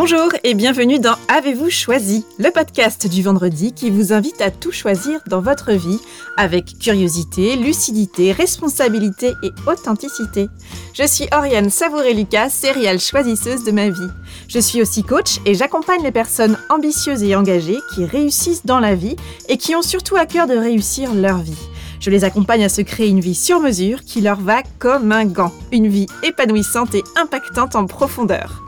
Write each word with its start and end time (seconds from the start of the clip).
Bonjour 0.00 0.28
et 0.44 0.54
bienvenue 0.54 1.00
dans 1.00 1.16
Avez-vous 1.26 1.70
choisi, 1.70 2.24
le 2.38 2.52
podcast 2.52 3.08
du 3.08 3.20
vendredi 3.20 3.72
qui 3.72 3.90
vous 3.90 4.12
invite 4.12 4.40
à 4.40 4.52
tout 4.52 4.70
choisir 4.70 5.18
dans 5.26 5.40
votre 5.40 5.72
vie 5.72 5.98
avec 6.36 6.78
curiosité, 6.78 7.56
lucidité, 7.56 8.30
responsabilité 8.30 9.32
et 9.42 9.50
authenticité. 9.66 10.46
Je 10.94 11.04
suis 11.04 11.26
Oriane 11.32 11.68
Savouré-Lucas, 11.68 12.48
céréale 12.48 13.00
choisisseuse 13.00 13.64
de 13.64 13.72
ma 13.72 13.90
vie. 13.90 14.08
Je 14.46 14.60
suis 14.60 14.80
aussi 14.80 15.02
coach 15.02 15.40
et 15.44 15.54
j'accompagne 15.54 16.04
les 16.04 16.12
personnes 16.12 16.56
ambitieuses 16.70 17.24
et 17.24 17.34
engagées 17.34 17.80
qui 17.92 18.04
réussissent 18.04 18.64
dans 18.64 18.78
la 18.78 18.94
vie 18.94 19.16
et 19.48 19.56
qui 19.56 19.74
ont 19.74 19.82
surtout 19.82 20.14
à 20.14 20.26
cœur 20.26 20.46
de 20.46 20.56
réussir 20.56 21.12
leur 21.12 21.38
vie. 21.38 21.58
Je 21.98 22.10
les 22.10 22.22
accompagne 22.22 22.62
à 22.64 22.68
se 22.68 22.82
créer 22.82 23.08
une 23.08 23.18
vie 23.18 23.34
sur 23.34 23.58
mesure 23.58 24.04
qui 24.04 24.20
leur 24.20 24.38
va 24.40 24.62
comme 24.78 25.10
un 25.10 25.24
gant, 25.24 25.52
une 25.72 25.88
vie 25.88 26.06
épanouissante 26.22 26.94
et 26.94 27.02
impactante 27.16 27.74
en 27.74 27.86
profondeur. 27.86 28.67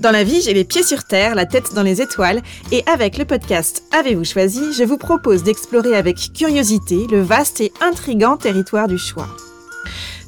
Dans 0.00 0.12
la 0.12 0.22
vie, 0.22 0.40
j'ai 0.40 0.54
les 0.54 0.62
pieds 0.62 0.84
sur 0.84 1.02
terre, 1.02 1.34
la 1.34 1.44
tête 1.44 1.74
dans 1.74 1.82
les 1.82 2.00
étoiles, 2.00 2.40
et 2.70 2.84
avec 2.86 3.18
le 3.18 3.24
podcast 3.24 3.82
Avez-vous 3.90 4.24
choisi, 4.24 4.72
je 4.72 4.84
vous 4.84 4.96
propose 4.96 5.42
d'explorer 5.42 5.96
avec 5.96 6.32
curiosité 6.32 7.08
le 7.10 7.20
vaste 7.20 7.60
et 7.60 7.72
intrigant 7.80 8.36
territoire 8.36 8.86
du 8.86 8.96
choix. 8.96 9.26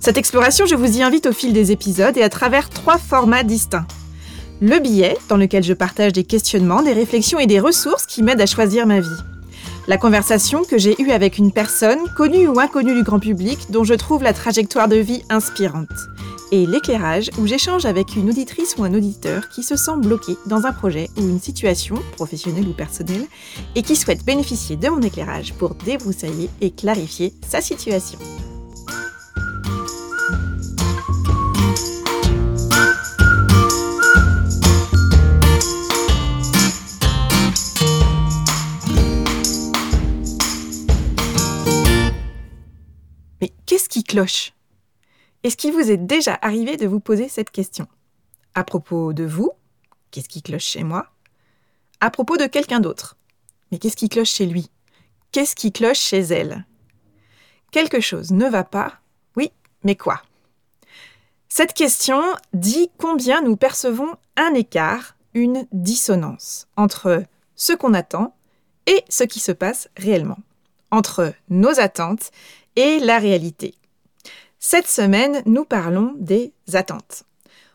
Cette 0.00 0.18
exploration, 0.18 0.66
je 0.66 0.74
vous 0.74 0.98
y 0.98 1.04
invite 1.04 1.26
au 1.26 1.32
fil 1.32 1.52
des 1.52 1.70
épisodes 1.70 2.16
et 2.16 2.22
à 2.24 2.28
travers 2.28 2.68
trois 2.68 2.98
formats 2.98 3.44
distincts. 3.44 3.86
Le 4.60 4.80
billet, 4.80 5.16
dans 5.28 5.36
lequel 5.36 5.62
je 5.62 5.72
partage 5.72 6.14
des 6.14 6.24
questionnements, 6.24 6.82
des 6.82 6.92
réflexions 6.92 7.38
et 7.38 7.46
des 7.46 7.60
ressources 7.60 8.06
qui 8.06 8.24
m'aident 8.24 8.40
à 8.40 8.46
choisir 8.46 8.88
ma 8.88 8.98
vie. 8.98 9.08
La 9.86 9.98
conversation 9.98 10.64
que 10.64 10.78
j'ai 10.78 11.00
eue 11.00 11.12
avec 11.12 11.38
une 11.38 11.52
personne, 11.52 12.00
connue 12.16 12.48
ou 12.48 12.58
inconnue 12.58 12.94
du 12.94 13.04
grand 13.04 13.20
public, 13.20 13.58
dont 13.70 13.84
je 13.84 13.94
trouve 13.94 14.24
la 14.24 14.32
trajectoire 14.32 14.88
de 14.88 14.96
vie 14.96 15.22
inspirante 15.30 15.86
et 16.52 16.66
l'éclairage 16.66 17.30
où 17.38 17.46
j'échange 17.46 17.84
avec 17.84 18.16
une 18.16 18.28
auditrice 18.30 18.74
ou 18.78 18.84
un 18.84 18.94
auditeur 18.94 19.48
qui 19.48 19.62
se 19.62 19.76
sent 19.76 19.96
bloqué 19.98 20.36
dans 20.46 20.66
un 20.66 20.72
projet 20.72 21.08
ou 21.16 21.22
une 21.22 21.40
situation, 21.40 21.96
professionnelle 22.16 22.68
ou 22.68 22.72
personnelle, 22.72 23.26
et 23.74 23.82
qui 23.82 23.96
souhaite 23.96 24.24
bénéficier 24.24 24.76
de 24.76 24.88
mon 24.88 25.00
éclairage 25.00 25.54
pour 25.54 25.74
débroussailler 25.74 26.50
et 26.60 26.70
clarifier 26.70 27.32
sa 27.48 27.60
situation. 27.60 28.18
Mais 43.40 43.50
qu'est-ce 43.66 43.88
qui 43.88 44.04
cloche? 44.04 44.52
Est-ce 45.42 45.56
qu'il 45.56 45.72
vous 45.72 45.90
est 45.90 45.96
déjà 45.96 46.38
arrivé 46.42 46.76
de 46.76 46.86
vous 46.86 47.00
poser 47.00 47.28
cette 47.28 47.50
question? 47.50 47.86
À 48.54 48.64
propos 48.64 49.12
de 49.12 49.24
vous, 49.24 49.52
qu'est-ce 50.10 50.28
qui 50.28 50.42
cloche 50.42 50.64
chez 50.64 50.84
moi? 50.84 51.06
À 52.00 52.10
propos 52.10 52.36
de 52.36 52.46
quelqu'un 52.46 52.80
d'autre, 52.80 53.16
mais 53.70 53.78
qu'est-ce 53.78 53.96
qui 53.96 54.08
cloche 54.08 54.30
chez 54.30 54.46
lui? 54.46 54.70
Qu'est-ce 55.32 55.54
qui 55.54 55.72
cloche 55.72 56.00
chez 56.00 56.20
elle? 56.20 56.66
Quelque 57.70 58.00
chose 58.00 58.32
ne 58.32 58.48
va 58.48 58.64
pas, 58.64 59.00
oui, 59.36 59.52
mais 59.84 59.94
quoi? 59.94 60.22
Cette 61.48 61.72
question 61.72 62.22
dit 62.52 62.90
combien 62.98 63.40
nous 63.42 63.56
percevons 63.56 64.14
un 64.36 64.54
écart, 64.54 65.16
une 65.34 65.66
dissonance 65.72 66.68
entre 66.76 67.24
ce 67.54 67.72
qu'on 67.72 67.94
attend 67.94 68.34
et 68.86 69.04
ce 69.08 69.24
qui 69.24 69.40
se 69.40 69.52
passe 69.52 69.88
réellement, 69.96 70.38
entre 70.90 71.32
nos 71.48 71.80
attentes 71.80 72.30
et 72.76 72.98
la 72.98 73.18
réalité. 73.18 73.74
Cette 74.62 74.88
semaine, 74.88 75.42
nous 75.46 75.64
parlons 75.64 76.14
des 76.18 76.52
attentes. 76.74 77.22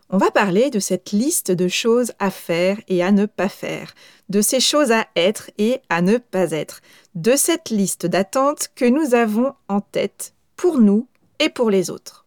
On 0.08 0.18
va 0.18 0.30
parler 0.30 0.70
de 0.70 0.78
cette 0.78 1.10
liste 1.10 1.50
de 1.50 1.66
choses 1.66 2.12
à 2.20 2.30
faire 2.30 2.80
et 2.86 3.02
à 3.02 3.10
ne 3.10 3.26
pas 3.26 3.48
faire, 3.48 3.92
de 4.28 4.40
ces 4.40 4.60
choses 4.60 4.92
à 4.92 5.08
être 5.16 5.50
et 5.58 5.80
à 5.88 6.00
ne 6.00 6.18
pas 6.18 6.52
être, 6.52 6.82
de 7.16 7.34
cette 7.34 7.70
liste 7.70 8.06
d'attentes 8.06 8.68
que 8.76 8.84
nous 8.84 9.16
avons 9.16 9.52
en 9.66 9.80
tête 9.80 10.32
pour 10.54 10.78
nous 10.78 11.08
et 11.40 11.48
pour 11.48 11.70
les 11.70 11.90
autres. 11.90 12.24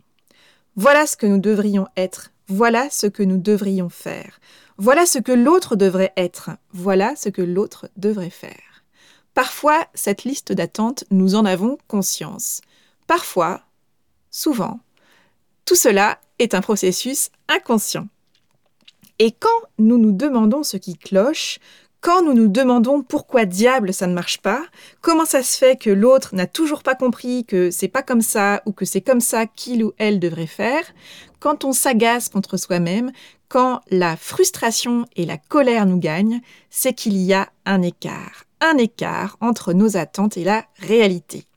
Voilà 0.75 1.07
ce 1.07 1.16
que 1.16 1.25
nous 1.25 1.39
devrions 1.39 1.88
être, 1.95 2.34
voilà 2.50 2.89
ce 2.89 3.07
que 3.07 3.23
nous 3.23 3.38
devrions 3.38 3.89
faire, 3.89 4.41
voilà 4.78 5.05
ce 5.05 5.19
que 5.19 5.31
l'autre 5.31 5.78
devrait 5.78 6.11
être, 6.17 6.50
voilà 6.73 7.16
ce 7.16 7.29
que 7.29 7.41
l'autre 7.41 7.88
devrait 7.95 8.29
faire. 8.29 8.84
Parfois, 9.34 9.88
cette 9.94 10.25
liste 10.25 10.51
d'attentes, 10.51 11.05
nous 11.11 11.35
en 11.35 11.45
avons 11.45 11.78
conscience. 11.88 12.59
Parfois, 13.07 13.61
souvent, 14.39 14.79
tout 15.66 15.75
cela 15.75 16.17
est 16.39 16.53
un 16.53 16.61
processus 16.61 17.29
inconscient. 17.50 18.07
Et 19.19 19.31
quand 19.31 19.59
nous 19.77 19.97
nous 19.97 20.13
demandons 20.13 20.63
ce 20.63 20.77
qui 20.77 20.97
cloche, 20.97 21.59
quand 22.00 22.23
nous 22.23 22.33
nous 22.33 22.47
demandons 22.47 23.01
pourquoi 23.03 23.44
diable 23.44 23.94
ça 23.94 24.07
ne 24.07 24.13
marche 24.13 24.38
pas, 24.38 24.63
comment 25.01 25.25
ça 25.25 25.44
se 25.44 25.57
fait 25.57 25.75
que 25.75 25.89
l'autre 25.89 26.35
n'a 26.35 26.47
toujours 26.47 26.83
pas 26.83 26.95
compris 26.95 27.44
que 27.44 27.69
c'est 27.69 27.89
pas 27.89 28.01
comme 28.01 28.22
ça 28.22 28.61
ou 28.66 28.72
que 28.72 28.85
c'est 28.85 29.01
comme 29.01 29.19
ça 29.19 29.45
qu'il 29.45 29.83
ou 29.83 29.91
elle 29.97 30.22
devrait 30.22 30.47
faire, 30.47 30.85
quand 31.41 31.66
on 31.66 31.73
s'agace 31.73 32.29
contre 32.29 32.55
soi-même, 32.55 33.11
quand 33.49 33.81
la 33.91 34.16
frustration 34.16 35.05
et 35.17 35.25
la 35.25 35.38
colère 35.38 35.85
nous 35.85 35.99
gagnent, 35.99 36.39
c'est 36.69 36.94
qu'il 36.94 37.17
y 37.17 37.33
a 37.33 37.49
un 37.66 37.81
écart, 37.81 38.45
un 38.61 38.78
écart 38.78 39.35
entre 39.41 39.73
nos 39.73 39.97
attentes 39.97 40.38
et 40.38 40.45
la 40.45 40.66
réalité. 40.78 41.48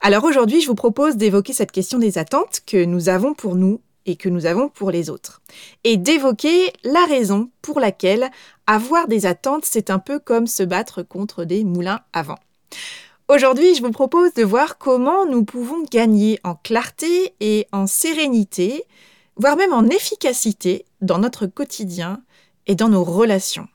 Alors 0.00 0.24
aujourd'hui, 0.24 0.60
je 0.60 0.66
vous 0.66 0.74
propose 0.74 1.16
d'évoquer 1.16 1.52
cette 1.52 1.72
question 1.72 1.98
des 1.98 2.18
attentes 2.18 2.60
que 2.66 2.84
nous 2.84 3.08
avons 3.08 3.34
pour 3.34 3.54
nous 3.54 3.80
et 4.06 4.16
que 4.16 4.28
nous 4.28 4.46
avons 4.46 4.68
pour 4.68 4.90
les 4.90 5.10
autres. 5.10 5.42
Et 5.84 5.96
d'évoquer 5.96 6.72
la 6.84 7.04
raison 7.06 7.50
pour 7.60 7.80
laquelle 7.80 8.30
avoir 8.66 9.08
des 9.08 9.26
attentes, 9.26 9.64
c'est 9.64 9.90
un 9.90 9.98
peu 9.98 10.18
comme 10.18 10.46
se 10.46 10.62
battre 10.62 11.02
contre 11.02 11.44
des 11.44 11.64
moulins 11.64 12.00
à 12.12 12.22
vent. 12.22 12.38
Aujourd'hui, 13.28 13.74
je 13.74 13.82
vous 13.82 13.90
propose 13.90 14.32
de 14.34 14.44
voir 14.44 14.78
comment 14.78 15.26
nous 15.26 15.44
pouvons 15.44 15.82
gagner 15.90 16.38
en 16.44 16.54
clarté 16.54 17.34
et 17.40 17.66
en 17.72 17.88
sérénité, 17.88 18.84
voire 19.36 19.56
même 19.56 19.72
en 19.72 19.88
efficacité 19.88 20.84
dans 21.00 21.18
notre 21.18 21.46
quotidien 21.46 22.22
et 22.68 22.76
dans 22.76 22.88
nos 22.88 23.02
relations 23.02 23.66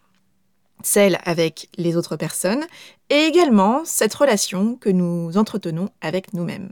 celle 0.85 1.19
avec 1.23 1.69
les 1.77 1.95
autres 1.97 2.15
personnes, 2.15 2.65
et 3.09 3.25
également 3.25 3.81
cette 3.85 4.13
relation 4.13 4.75
que 4.75 4.89
nous 4.89 5.37
entretenons 5.37 5.89
avec 6.01 6.33
nous-mêmes. 6.33 6.71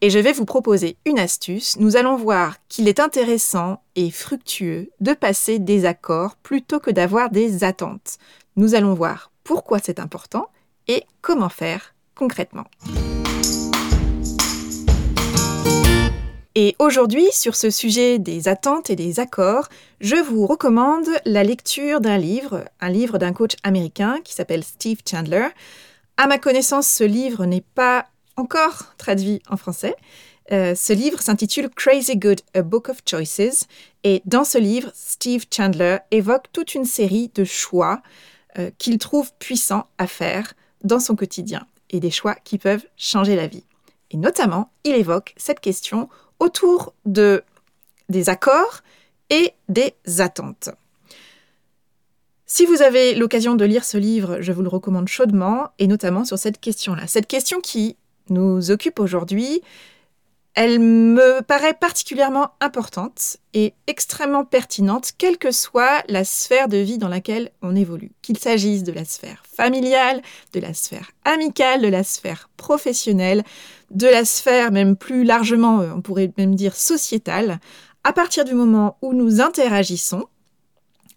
Et 0.00 0.10
je 0.10 0.18
vais 0.18 0.32
vous 0.32 0.44
proposer 0.44 0.96
une 1.06 1.18
astuce. 1.18 1.78
Nous 1.78 1.96
allons 1.96 2.16
voir 2.16 2.56
qu'il 2.68 2.88
est 2.88 3.00
intéressant 3.00 3.82
et 3.96 4.10
fructueux 4.10 4.90
de 5.00 5.14
passer 5.14 5.58
des 5.58 5.86
accords 5.86 6.36
plutôt 6.36 6.80
que 6.80 6.90
d'avoir 6.90 7.30
des 7.30 7.64
attentes. 7.64 8.18
Nous 8.56 8.74
allons 8.74 8.94
voir 8.94 9.30
pourquoi 9.42 9.78
c'est 9.78 10.00
important 10.00 10.48
et 10.88 11.04
comment 11.22 11.48
faire 11.48 11.94
concrètement. 12.14 12.66
Et 16.56 16.76
aujourd'hui, 16.78 17.26
sur 17.32 17.56
ce 17.56 17.68
sujet 17.68 18.20
des 18.20 18.46
attentes 18.46 18.88
et 18.88 18.94
des 18.94 19.18
accords, 19.18 19.68
je 20.00 20.14
vous 20.14 20.46
recommande 20.46 21.08
la 21.24 21.42
lecture 21.42 22.00
d'un 22.00 22.16
livre, 22.16 22.64
un 22.80 22.90
livre 22.90 23.18
d'un 23.18 23.32
coach 23.32 23.54
américain 23.64 24.20
qui 24.22 24.34
s'appelle 24.34 24.62
Steve 24.62 24.98
Chandler. 25.08 25.48
À 26.16 26.28
ma 26.28 26.38
connaissance, 26.38 26.86
ce 26.86 27.02
livre 27.02 27.44
n'est 27.44 27.64
pas 27.74 28.06
encore 28.36 28.94
traduit 28.98 29.42
en 29.48 29.56
français. 29.56 29.96
Euh, 30.52 30.76
ce 30.76 30.92
livre 30.92 31.20
s'intitule 31.20 31.70
Crazy 31.70 32.16
Good, 32.16 32.42
A 32.54 32.62
Book 32.62 32.88
of 32.88 32.98
Choices. 33.04 33.66
Et 34.04 34.22
dans 34.24 34.44
ce 34.44 34.58
livre, 34.58 34.92
Steve 34.94 35.46
Chandler 35.52 35.98
évoque 36.12 36.52
toute 36.52 36.76
une 36.76 36.84
série 36.84 37.32
de 37.34 37.42
choix 37.42 38.00
euh, 38.60 38.70
qu'il 38.78 38.98
trouve 38.98 39.32
puissants 39.40 39.88
à 39.98 40.06
faire 40.06 40.54
dans 40.84 41.00
son 41.00 41.16
quotidien 41.16 41.66
et 41.90 41.98
des 41.98 42.12
choix 42.12 42.36
qui 42.44 42.58
peuvent 42.58 42.86
changer 42.96 43.34
la 43.34 43.48
vie. 43.48 43.64
Et 44.12 44.16
notamment, 44.16 44.70
il 44.84 44.94
évoque 44.94 45.34
cette 45.36 45.58
question 45.58 46.08
autour 46.40 46.94
de, 47.04 47.42
des 48.08 48.28
accords 48.28 48.82
et 49.30 49.52
des 49.68 49.94
attentes. 50.18 50.70
Si 52.46 52.66
vous 52.66 52.82
avez 52.82 53.14
l'occasion 53.14 53.54
de 53.54 53.64
lire 53.64 53.84
ce 53.84 53.96
livre, 53.96 54.38
je 54.40 54.52
vous 54.52 54.62
le 54.62 54.68
recommande 54.68 55.08
chaudement, 55.08 55.70
et 55.78 55.86
notamment 55.86 56.24
sur 56.24 56.38
cette 56.38 56.60
question-là. 56.60 57.06
Cette 57.06 57.26
question 57.26 57.60
qui 57.60 57.96
nous 58.28 58.70
occupe 58.70 59.00
aujourd'hui, 59.00 59.62
elle 60.54 60.78
me 60.78 61.40
paraît 61.40 61.74
particulièrement 61.74 62.50
importante 62.60 63.38
et 63.54 63.74
extrêmement 63.88 64.44
pertinente, 64.44 65.10
quelle 65.18 65.36
que 65.36 65.50
soit 65.50 66.04
la 66.08 66.24
sphère 66.24 66.68
de 66.68 66.76
vie 66.76 66.98
dans 66.98 67.08
laquelle 67.08 67.50
on 67.60 67.74
évolue. 67.74 68.12
Qu'il 68.22 68.38
s'agisse 68.38 68.84
de 68.84 68.92
la 68.92 69.04
sphère 69.04 69.42
familiale, 69.52 70.22
de 70.52 70.60
la 70.60 70.72
sphère 70.72 71.10
amicale, 71.24 71.82
de 71.82 71.88
la 71.88 72.04
sphère 72.04 72.48
professionnelle, 72.56 73.42
de 73.90 74.06
la 74.06 74.24
sphère 74.24 74.70
même 74.70 74.96
plus 74.96 75.24
largement, 75.24 75.80
euh, 75.80 75.90
on 75.94 76.02
pourrait 76.02 76.32
même 76.38 76.54
dire 76.54 76.76
sociétale, 76.76 77.58
à 78.04 78.12
partir 78.12 78.44
du 78.44 78.54
moment 78.54 78.96
où 79.02 79.12
nous 79.12 79.40
interagissons 79.40 80.26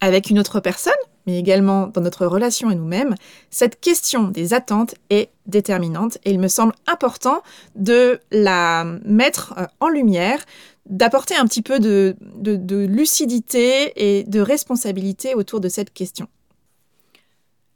avec 0.00 0.30
une 0.30 0.38
autre 0.40 0.58
personne, 0.58 0.92
mais 1.28 1.38
également 1.38 1.88
dans 1.88 2.00
notre 2.00 2.24
relation 2.24 2.70
à 2.70 2.74
nous-mêmes, 2.74 3.14
cette 3.50 3.80
question 3.80 4.28
des 4.28 4.54
attentes 4.54 4.94
est 5.10 5.28
déterminante 5.44 6.16
et 6.24 6.30
il 6.30 6.40
me 6.40 6.48
semble 6.48 6.72
important 6.86 7.42
de 7.74 8.18
la 8.30 8.84
mettre 9.04 9.52
euh, 9.58 9.66
en 9.80 9.88
lumière, 9.90 10.42
d'apporter 10.86 11.36
un 11.36 11.44
petit 11.44 11.60
peu 11.60 11.80
de, 11.80 12.16
lucidité 12.86 13.92
et 13.96 14.24
de 14.24 14.40
responsabilité 14.40 15.34
autour 15.34 15.60
de 15.60 15.68
cette 15.68 15.92
question. 15.92 16.28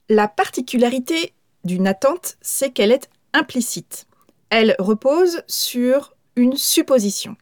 La 0.09 0.29
particularité 0.29 1.35
d'une 1.65 1.87
attente, 1.87 2.37
c'est 2.41 2.71
qu'elle 2.71 2.91
est 2.91 3.11
implicite. 3.35 4.07
Elle 4.49 4.77
repose 4.79 5.43
sur 5.47 6.15
une 6.37 6.57
supposition. 6.57 7.37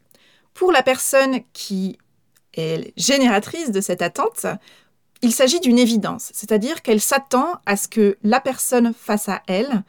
Pour 0.55 0.73
la 0.73 0.83
personne 0.83 1.39
qui 1.53 1.99
est 2.55 2.93
génératrice 2.97 3.71
de 3.71 3.81
cette 3.81 4.03
attente, 4.03 4.47
il 5.22 5.32
s'agit 5.32 5.61
d'une 5.61 5.78
évidence, 5.78 6.31
c'est-à-dire 6.34 6.82
qu'elle 6.82 7.00
s'attend 7.00 7.61
à 7.67 7.76
ce 7.76 7.88
que 7.88 8.17
la 8.22 8.40
personne 8.40 8.94
face 8.94 9.28
à 9.28 9.43
elle 9.46 9.84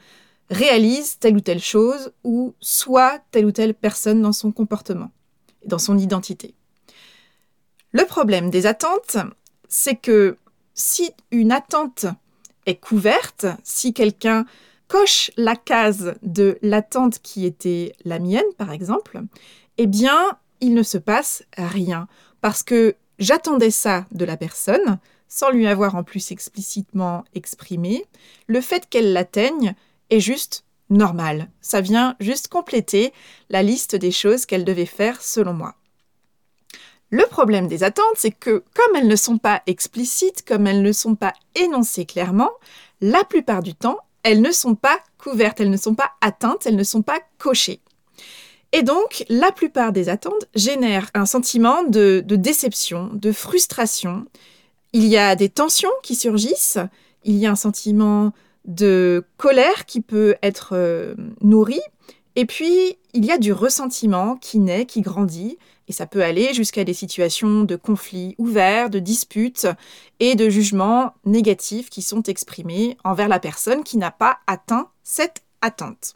réalise 0.49 1.17
telle 1.19 1.37
ou 1.37 1.39
telle 1.39 1.61
chose 1.61 2.11
ou 2.23 2.53
soit 2.59 3.21
telle 3.31 3.45
ou 3.45 3.51
telle 3.51 3.73
personne 3.73 4.21
dans 4.21 4.33
son 4.33 4.51
comportement, 4.51 5.11
dans 5.65 5.79
son 5.79 5.97
identité. 5.97 6.53
Le 7.93 8.05
problème 8.05 8.49
des 8.49 8.65
attentes, 8.65 9.17
c'est 9.69 9.95
que 9.95 10.37
si 10.73 11.11
une 11.31 11.51
attente 11.51 12.05
est 12.65 12.75
couverte, 12.75 13.45
si 13.63 13.93
quelqu'un 13.93 14.45
coche 14.87 15.31
la 15.37 15.55
case 15.55 16.15
de 16.21 16.57
l'attente 16.61 17.19
qui 17.19 17.45
était 17.45 17.93
la 18.03 18.19
mienne, 18.19 18.43
par 18.57 18.71
exemple, 18.71 19.21
eh 19.77 19.87
bien, 19.87 20.37
il 20.59 20.73
ne 20.73 20.83
se 20.83 20.97
passe 20.97 21.43
rien. 21.57 22.07
Parce 22.41 22.61
que 22.63 22.95
j'attendais 23.17 23.71
ça 23.71 24.05
de 24.11 24.25
la 24.25 24.35
personne, 24.35 24.99
sans 25.31 25.49
lui 25.49 25.65
avoir 25.65 25.95
en 25.95 26.03
plus 26.03 26.33
explicitement 26.33 27.23
exprimé. 27.33 28.05
Le 28.47 28.59
fait 28.59 28.89
qu'elle 28.89 29.13
l'atteigne 29.13 29.75
est 30.09 30.19
juste 30.19 30.65
normal. 30.89 31.49
Ça 31.61 31.79
vient 31.79 32.17
juste 32.19 32.49
compléter 32.49 33.13
la 33.49 33.63
liste 33.63 33.95
des 33.95 34.11
choses 34.11 34.45
qu'elle 34.45 34.65
devait 34.65 34.85
faire 34.85 35.21
selon 35.21 35.53
moi. 35.53 35.75
Le 37.11 37.23
problème 37.27 37.69
des 37.69 37.85
attentes, 37.85 38.03
c'est 38.15 38.31
que 38.31 38.65
comme 38.73 38.97
elles 38.97 39.07
ne 39.07 39.15
sont 39.15 39.37
pas 39.37 39.61
explicites, 39.67 40.43
comme 40.45 40.67
elles 40.67 40.81
ne 40.81 40.91
sont 40.91 41.15
pas 41.15 41.33
énoncées 41.55 42.05
clairement, 42.05 42.51
la 42.99 43.23
plupart 43.23 43.63
du 43.63 43.73
temps, 43.73 43.99
elles 44.23 44.41
ne 44.41 44.51
sont 44.51 44.75
pas 44.75 44.99
couvertes, 45.17 45.61
elles 45.61 45.69
ne 45.69 45.77
sont 45.77 45.95
pas 45.95 46.11
atteintes, 46.19 46.65
elles 46.65 46.75
ne 46.75 46.83
sont 46.83 47.03
pas 47.03 47.21
cochées. 47.37 47.79
Et 48.73 48.83
donc, 48.83 49.23
la 49.29 49.53
plupart 49.53 49.93
des 49.93 50.09
attentes 50.09 50.45
génèrent 50.55 51.09
un 51.13 51.25
sentiment 51.25 51.83
de, 51.83 52.21
déception, 52.27 53.09
de 53.13 53.31
frustration. 53.31 54.25
Il 54.93 55.05
y 55.05 55.17
a 55.17 55.35
des 55.35 55.49
tensions 55.49 55.91
qui 56.03 56.15
surgissent, 56.15 56.79
il 57.23 57.37
y 57.37 57.45
a 57.45 57.51
un 57.51 57.55
sentiment 57.55 58.33
de 58.65 59.25
colère 59.37 59.85
qui 59.85 60.01
peut 60.01 60.35
être 60.43 60.71
euh, 60.73 61.15
nourri, 61.41 61.79
et 62.35 62.45
puis 62.45 62.97
il 63.13 63.25
y 63.25 63.31
a 63.31 63.37
du 63.37 63.53
ressentiment 63.53 64.35
qui 64.37 64.59
naît, 64.59 64.85
qui 64.85 65.01
grandit, 65.01 65.57
et 65.87 65.93
ça 65.93 66.07
peut 66.07 66.23
aller 66.23 66.53
jusqu'à 66.53 66.83
des 66.83 66.93
situations 66.93 67.63
de 67.63 67.75
conflits 67.75 68.35
ouverts, 68.37 68.89
de 68.89 68.99
disputes 68.99 69.67
et 70.19 70.35
de 70.35 70.49
jugements 70.49 71.13
négatifs 71.25 71.89
qui 71.89 72.01
sont 72.01 72.23
exprimés 72.23 72.97
envers 73.03 73.27
la 73.27 73.39
personne 73.39 73.83
qui 73.83 73.97
n'a 73.97 74.11
pas 74.11 74.39
atteint 74.47 74.89
cette 75.03 75.43
attente. 75.61 76.15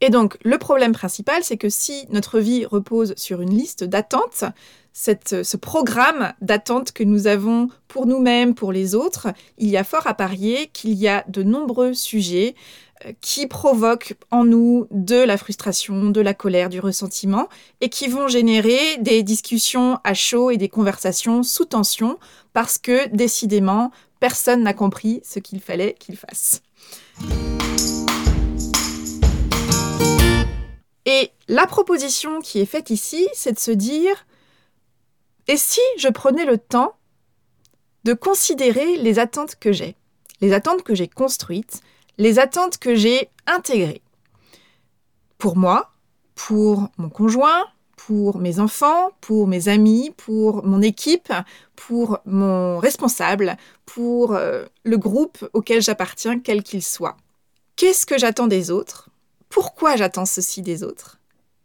Et 0.00 0.10
donc, 0.10 0.38
le 0.42 0.56
problème 0.58 0.92
principal, 0.92 1.42
c'est 1.42 1.58
que 1.58 1.68
si 1.68 2.06
notre 2.10 2.38
vie 2.40 2.64
repose 2.64 3.14
sur 3.16 3.40
une 3.40 3.54
liste 3.54 3.84
d'attentes, 3.84 4.44
ce 4.92 5.56
programme 5.56 6.32
d'attente 6.40 6.92
que 6.92 7.04
nous 7.04 7.26
avons 7.26 7.68
pour 7.86 8.06
nous-mêmes, 8.06 8.54
pour 8.54 8.72
les 8.72 8.94
autres, 8.94 9.28
il 9.58 9.68
y 9.68 9.76
a 9.76 9.84
fort 9.84 10.06
à 10.06 10.14
parier 10.14 10.68
qu'il 10.72 10.94
y 10.94 11.06
a 11.06 11.24
de 11.28 11.42
nombreux 11.42 11.94
sujets 11.94 12.54
qui 13.20 13.46
provoquent 13.46 14.14
en 14.30 14.44
nous 14.44 14.86
de 14.90 15.16
la 15.16 15.36
frustration, 15.36 16.10
de 16.10 16.20
la 16.20 16.34
colère, 16.34 16.68
du 16.68 16.80
ressentiment, 16.80 17.48
et 17.80 17.88
qui 17.88 18.08
vont 18.08 18.28
générer 18.28 18.98
des 18.98 19.22
discussions 19.22 19.98
à 20.04 20.14
chaud 20.14 20.50
et 20.50 20.56
des 20.56 20.68
conversations 20.68 21.42
sous 21.42 21.64
tension, 21.64 22.18
parce 22.52 22.78
que 22.78 23.08
décidément, 23.08 23.90
personne 24.18 24.62
n'a 24.62 24.74
compris 24.74 25.22
ce 25.24 25.38
qu'il 25.38 25.60
fallait 25.60 25.94
qu'il 25.98 26.16
fasse. 26.16 26.62
Et 31.10 31.32
la 31.48 31.66
proposition 31.66 32.40
qui 32.40 32.60
est 32.60 32.66
faite 32.66 32.90
ici, 32.90 33.26
c'est 33.34 33.50
de 33.50 33.58
se 33.58 33.72
dire, 33.72 34.26
et 35.48 35.56
si 35.56 35.80
je 35.98 36.06
prenais 36.06 36.44
le 36.44 36.56
temps 36.56 36.94
de 38.04 38.12
considérer 38.12 38.96
les 38.96 39.18
attentes 39.18 39.56
que 39.56 39.72
j'ai, 39.72 39.96
les 40.40 40.52
attentes 40.52 40.84
que 40.84 40.94
j'ai 40.94 41.08
construites, 41.08 41.80
les 42.16 42.38
attentes 42.38 42.78
que 42.78 42.94
j'ai 42.94 43.28
intégrées. 43.48 44.02
Pour 45.36 45.56
moi, 45.56 45.90
pour 46.36 46.86
mon 46.96 47.10
conjoint, 47.10 47.66
pour 47.96 48.38
mes 48.38 48.60
enfants, 48.60 49.10
pour 49.20 49.48
mes 49.48 49.66
amis, 49.66 50.12
pour 50.16 50.64
mon 50.64 50.80
équipe, 50.80 51.32
pour 51.74 52.20
mon 52.24 52.78
responsable, 52.78 53.56
pour 53.84 54.34
euh, 54.34 54.64
le 54.84 54.96
groupe 54.96 55.44
auquel 55.54 55.82
j'appartiens, 55.82 56.38
quel 56.38 56.62
qu'il 56.62 56.84
soit. 56.84 57.16
Qu'est-ce 57.74 58.06
que 58.06 58.16
j'attends 58.16 58.46
des 58.46 58.70
autres? 58.70 59.09
Pourquoi 59.50 59.96
j'attends 59.96 60.26
ceci 60.26 60.62
des 60.62 60.82
autres? 60.82 61.18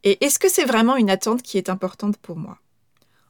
Et 0.04 0.24
est-ce 0.26 0.40
que 0.40 0.50
c'est 0.50 0.66
vraiment 0.66 0.98
une 0.98 1.10
attente 1.10 1.42
qui 1.42 1.58
est 1.58 1.70
importante 1.70 2.18
pour 2.18 2.36
moi? 2.36 2.58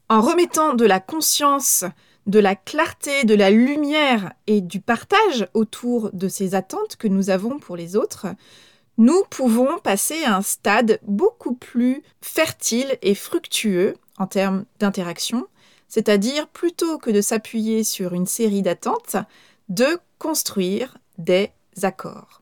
En 0.09 0.21
remettant 0.21 0.73
de 0.73 0.85
la 0.85 0.99
conscience 0.99 1.83
de 2.25 2.39
la 2.39 2.55
clarté, 2.55 3.23
de 3.23 3.35
la 3.35 3.51
lumière 3.51 4.33
et 4.47 4.61
du 4.61 4.79
partage 4.79 5.47
autour 5.53 6.09
de 6.13 6.27
ces 6.27 6.55
attentes 6.55 6.95
que 6.95 7.07
nous 7.07 7.29
avons 7.29 7.59
pour 7.59 7.75
les 7.75 7.95
autres, 7.95 8.27
nous 8.97 9.23
pouvons 9.29 9.77
passer 9.79 10.23
à 10.23 10.37
un 10.37 10.41
stade 10.41 10.99
beaucoup 11.03 11.53
plus 11.53 12.01
fertile 12.21 12.97
et 13.01 13.13
fructueux 13.13 13.95
en 14.17 14.25
termes 14.25 14.65
d'interaction, 14.79 15.47
c'est-à-dire 15.87 16.47
plutôt 16.47 16.97
que 16.97 17.11
de 17.11 17.21
s'appuyer 17.21 17.83
sur 17.83 18.13
une 18.13 18.25
série 18.25 18.61
d'attentes, 18.61 19.17
de 19.69 19.99
construire 20.17 20.97
des 21.17 21.51
accords. 21.83 22.41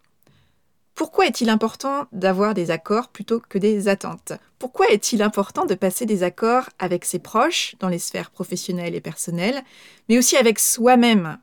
Pourquoi 0.96 1.26
est-il 1.26 1.50
important 1.50 2.06
d'avoir 2.12 2.54
des 2.54 2.70
accords 2.70 3.08
plutôt 3.08 3.40
que 3.40 3.58
des 3.58 3.88
attentes? 3.88 4.34
Pourquoi 4.60 4.88
est-il 4.90 5.24
important 5.24 5.66
de 5.66 5.74
passer 5.74 6.06
des 6.06 6.22
accords 6.22 6.70
avec 6.78 7.04
ses 7.04 7.20
proches 7.20 7.76
dans 7.80 7.90
les 7.90 7.98
sphères 7.98 8.30
professionnelles 8.30 8.94
et 8.94 9.02
personnelles, 9.02 9.64
mais 10.08 10.20
aussi 10.20 10.38
avec 10.38 10.60
soi-même? 10.60 11.40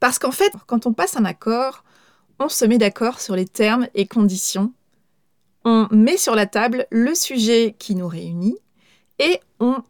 Parce 0.00 0.18
qu'en 0.18 0.32
fait, 0.32 0.52
quand 0.66 0.86
on 0.86 0.92
passe 0.92 1.16
un 1.16 1.24
accord, 1.24 1.84
on 2.40 2.48
se 2.48 2.64
met 2.64 2.78
d'accord 2.78 3.20
sur 3.20 3.36
les 3.36 3.46
termes 3.46 3.86
et 3.94 4.06
conditions, 4.06 4.72
on 5.64 5.86
met 5.92 6.16
sur 6.16 6.34
la 6.34 6.46
table 6.46 6.86
le 6.90 7.14
sujet 7.14 7.76
qui 7.78 7.94
nous 7.94 8.08
réunit 8.08 8.58
et 9.18 9.40
on 9.60 9.82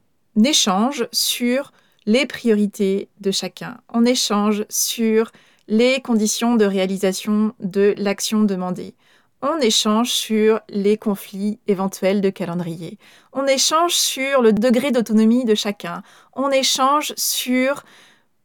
échange 0.44 1.06
sur 1.12 1.72
les 2.06 2.26
priorités 2.26 3.08
de 3.20 3.30
chacun, 3.30 3.78
on 3.88 4.04
échange 4.04 4.64
sur 4.68 5.30
les 5.70 6.02
conditions 6.02 6.56
de 6.56 6.64
réalisation 6.64 7.54
de 7.60 7.94
l'action 7.96 8.42
demandée. 8.42 8.94
On 9.40 9.56
échange 9.58 10.10
sur 10.10 10.60
les 10.68 10.98
conflits 10.98 11.60
éventuels 11.68 12.20
de 12.20 12.28
calendrier. 12.28 12.98
On 13.32 13.46
échange 13.46 13.94
sur 13.94 14.42
le 14.42 14.52
degré 14.52 14.90
d'autonomie 14.90 15.44
de 15.44 15.54
chacun. 15.54 16.02
On 16.34 16.50
échange 16.50 17.14
sur 17.16 17.84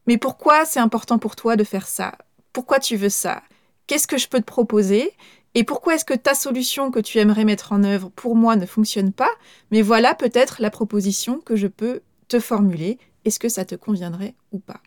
mais 0.07 0.19
pourquoi 0.19 0.65
c'est 0.65 0.79
important 0.79 1.17
pour 1.17 1.35
toi 1.35 1.55
de 1.55 1.63
faire 1.63 1.87
ça? 1.87 2.13
Pourquoi 2.53 2.79
tu 2.79 2.95
veux 2.95 3.09
ça? 3.09 3.41
Qu'est-ce 3.87 4.07
que 4.07 4.19
je 4.19 4.27
peux 4.27 4.39
te 4.39 4.45
proposer? 4.45 5.11
Et 5.55 5.63
pourquoi 5.63 5.95
est-ce 5.95 6.05
que 6.05 6.13
ta 6.13 6.35
solution 6.35 6.91
que 6.91 6.99
tu 6.99 7.17
aimerais 7.17 7.43
mettre 7.43 7.71
en 7.71 7.83
œuvre 7.83 8.09
pour 8.09 8.35
moi 8.35 8.55
ne 8.55 8.67
fonctionne 8.67 9.11
pas? 9.11 9.31
Mais 9.71 9.81
voilà 9.81 10.13
peut-être 10.13 10.61
la 10.61 10.69
proposition 10.69 11.39
que 11.39 11.55
je 11.55 11.67
peux 11.67 12.01
te 12.27 12.39
formuler. 12.39 12.99
Est-ce 13.25 13.39
que 13.39 13.49
ça 13.49 13.65
te 13.65 13.73
conviendrait 13.73 14.35
ou 14.51 14.59
pas? 14.59 14.79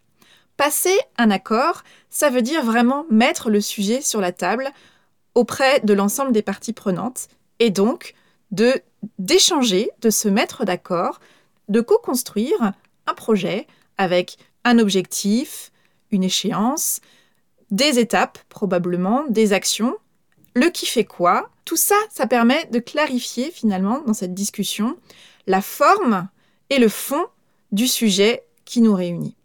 Passer 0.59 0.99
un 1.17 1.31
accord, 1.31 1.85
ça 2.11 2.31
veut 2.31 2.43
dire 2.43 2.65
vraiment 2.65 3.07
mettre 3.11 3.49
le 3.49 3.61
sujet 3.61 4.00
sur 4.00 4.21
la 4.21 4.33
table 4.33 4.69
auprès 5.37 5.79
de 5.81 5.95
l'ensemble 5.95 6.33
des 6.33 6.43
parties 6.43 6.73
prenantes 6.73 7.29
et 7.61 7.71
donc 7.71 8.15
de 8.50 8.83
d'échanger, 9.21 9.88
de 10.00 10.11
se 10.11 10.29
mettre 10.29 10.65
d'accord, 10.65 11.21
de 11.69 11.81
co-construire 11.81 12.73
un 13.07 13.15
projet 13.15 13.69
avec 13.99 14.37
un 14.65 14.81
objectif, 14.81 15.71
une 16.11 16.25
échéance, 16.25 17.03
des 17.71 18.00
étapes 18.00 18.41
probablement, 18.49 19.25
des 19.29 19.53
actions, 19.53 19.97
le 20.55 20.71
qui 20.71 20.87
fait 20.87 21.05
quoi. 21.05 21.50
Tout 21.67 21.77
ça, 21.77 21.95
ça 22.11 22.27
permet 22.27 22.65
de 22.73 22.81
clarifier 22.81 23.53
finalement 23.53 24.00
dans 24.00 24.15
cette 24.15 24.35
discussion 24.35 24.97
la 25.47 25.62
forme 25.62 26.29
et 26.69 26.81
le 26.81 26.88
fond 26.88 27.27
du 27.71 27.87
sujet 27.87 28.43
qui 28.65 28.81
nous 28.81 28.95
réunit. 28.97 29.38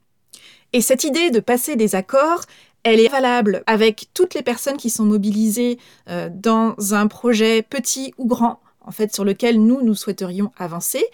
Et 0.73 0.81
cette 0.81 1.03
idée 1.03 1.29
de 1.29 1.39
passer 1.39 1.75
des 1.75 1.95
accords, 1.95 2.41
elle 2.83 2.99
est 2.99 3.07
valable 3.07 3.63
avec 3.67 4.07
toutes 4.13 4.33
les 4.33 4.41
personnes 4.41 4.77
qui 4.77 4.89
sont 4.89 5.05
mobilisées 5.05 5.77
euh, 6.09 6.29
dans 6.33 6.75
un 6.93 7.07
projet 7.07 7.61
petit 7.61 8.13
ou 8.17 8.25
grand, 8.25 8.59
en 8.81 8.91
fait, 8.91 9.13
sur 9.13 9.23
lequel 9.23 9.63
nous, 9.63 9.81
nous 9.81 9.95
souhaiterions 9.95 10.51
avancer 10.57 11.05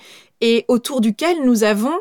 et 0.42 0.66
autour 0.68 1.02
duquel 1.02 1.44
nous 1.44 1.64
avons 1.64 1.94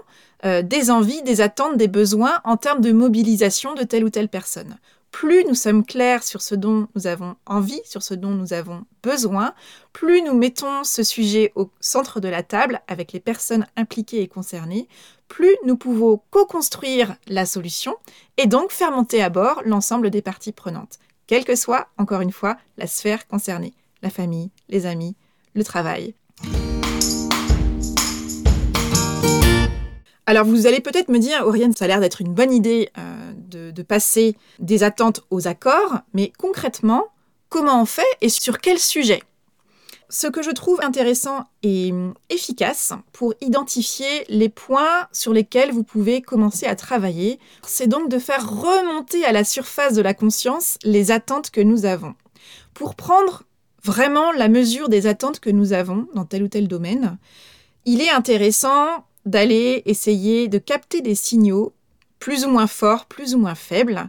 euh, 0.44 0.62
des 0.62 0.90
envies, 0.90 1.22
des 1.22 1.40
attentes, 1.40 1.76
des 1.76 1.88
besoins 1.88 2.40
en 2.44 2.56
termes 2.56 2.80
de 2.80 2.92
mobilisation 2.92 3.74
de 3.74 3.82
telle 3.82 4.04
ou 4.04 4.10
telle 4.10 4.28
personne. 4.28 4.78
plus 5.10 5.44
nous 5.44 5.54
sommes 5.54 5.84
clairs 5.84 6.22
sur 6.22 6.42
ce 6.42 6.54
dont 6.54 6.86
nous 6.94 7.06
avons 7.06 7.34
envie, 7.44 7.80
sur 7.84 8.02
ce 8.02 8.14
dont 8.14 8.30
nous 8.30 8.52
avons 8.52 8.84
besoin, 9.02 9.52
plus 9.92 10.22
nous 10.22 10.34
mettons 10.34 10.84
ce 10.84 11.02
sujet 11.02 11.50
au 11.56 11.70
centre 11.80 12.20
de 12.20 12.28
la 12.28 12.42
table 12.42 12.80
avec 12.86 13.12
les 13.12 13.20
personnes 13.20 13.66
impliquées 13.76 14.22
et 14.22 14.28
concernées, 14.28 14.86
plus 15.28 15.56
nous 15.64 15.76
pouvons 15.76 16.20
co-construire 16.30 17.16
la 17.26 17.47
solution 17.47 17.97
et 18.37 18.47
donc 18.47 18.73
faire 18.73 18.90
monter 18.90 19.23
à 19.23 19.28
bord 19.28 19.62
l'ensemble 19.64 20.11
des 20.11 20.23
parties 20.23 20.52
prenantes, 20.52 20.99
quelle 21.26 21.44
que 21.44 21.54
soit, 21.54 21.88
encore 21.99 22.23
une 22.23 22.32
fois, 22.32 22.56
la 22.76 22.87
sphère 22.87 23.28
concernée, 23.28 23.75
la 24.02 24.11
famille, 24.11 24.50
les 24.68 24.87
amis, 24.87 25.14
le 25.54 25.62
travail. 25.62 26.14
Alors 30.26 30.44
vous 30.44 30.66
allez 30.66 30.80
peut-être 30.80 31.08
me 31.08 31.18
dire, 31.18 31.47
Oriane, 31.47 31.75
ça 31.75 31.87
a 31.87 31.88
l'air 31.88 32.00
d'être 32.00 32.20
une 32.20 32.35
bonne 32.35 32.52
idée 32.52 32.90
euh, 32.99 33.32
de, 33.73 33.82
passer 33.82 34.37
des 34.58 34.82
attentes 34.82 35.23
aux 35.30 35.49
accords, 35.49 36.00
mais 36.12 36.32
concrètement, 36.37 37.06
comment 37.49 37.80
on 37.80 37.87
fait 37.87 38.02
et 38.20 38.28
sur 38.28 38.58
quel 38.58 38.78
sujet? 38.78 39.23
Ce 40.10 40.26
que 40.26 40.42
je 40.42 40.50
trouve 40.50 40.80
intéressant 40.82 41.44
et 41.62 41.92
efficace 42.30 42.92
pour 43.12 43.34
identifier 43.40 44.24
les 44.28 44.48
points 44.48 45.06
sur 45.12 45.32
lesquels 45.32 45.72
vous 45.72 45.82
pouvez 45.84 46.22
commencer 46.22 46.66
à 46.66 46.76
travailler, 46.76 47.38
c'est 47.62 47.88
donc 47.88 48.08
de 48.08 48.18
faire 48.18 48.48
remonter 48.48 49.24
à 49.24 49.32
la 49.32 49.44
surface 49.44 49.94
de 49.94 50.02
la 50.02 50.14
conscience 50.14 50.78
les 50.82 51.10
attentes 51.10 51.50
que 51.50 51.60
nous 51.60 51.84
avons. 51.84 52.14
Pour 52.72 52.94
prendre 52.94 53.44
vraiment 53.84 54.32
la 54.32 54.48
mesure 54.48 54.88
des 54.88 55.06
attentes 55.06 55.40
que 55.40 55.50
nous 55.50 55.72
avons 55.72 56.08
dans 56.14 56.24
tel 56.24 56.42
ou 56.42 56.48
tel 56.48 56.68
domaine, 56.68 57.18
il 57.84 58.00
est 58.00 58.10
intéressant 58.10 59.04
d'aller 59.26 59.82
essayer 59.84 60.48
de 60.48 60.58
capter 60.58 61.00
des 61.00 61.14
signaux 61.14 61.74
plus 62.18 62.44
ou 62.44 62.48
moins 62.48 62.66
forts, 62.66 63.06
plus 63.06 63.34
ou 63.34 63.38
moins 63.38 63.54
faibles. 63.54 64.08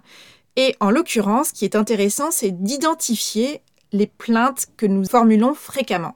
Et 0.56 0.76
en 0.80 0.92
l'occurrence, 0.92 1.50
ce 1.50 1.54
qui 1.54 1.66
est 1.66 1.76
intéressant, 1.76 2.32
c'est 2.32 2.52
d'identifier 2.52 3.62
les 3.92 4.08
plaintes 4.08 4.68
que 4.78 4.86
nous 4.86 5.06
formulons 5.06 5.54
fréquemment. 5.54 6.16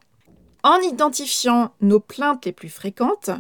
En 0.64 0.78
identifiant 0.80 1.72
nos 1.82 2.00
plaintes 2.00 2.46
les 2.46 2.54
plus 2.54 2.70
fréquentes, 2.70 3.32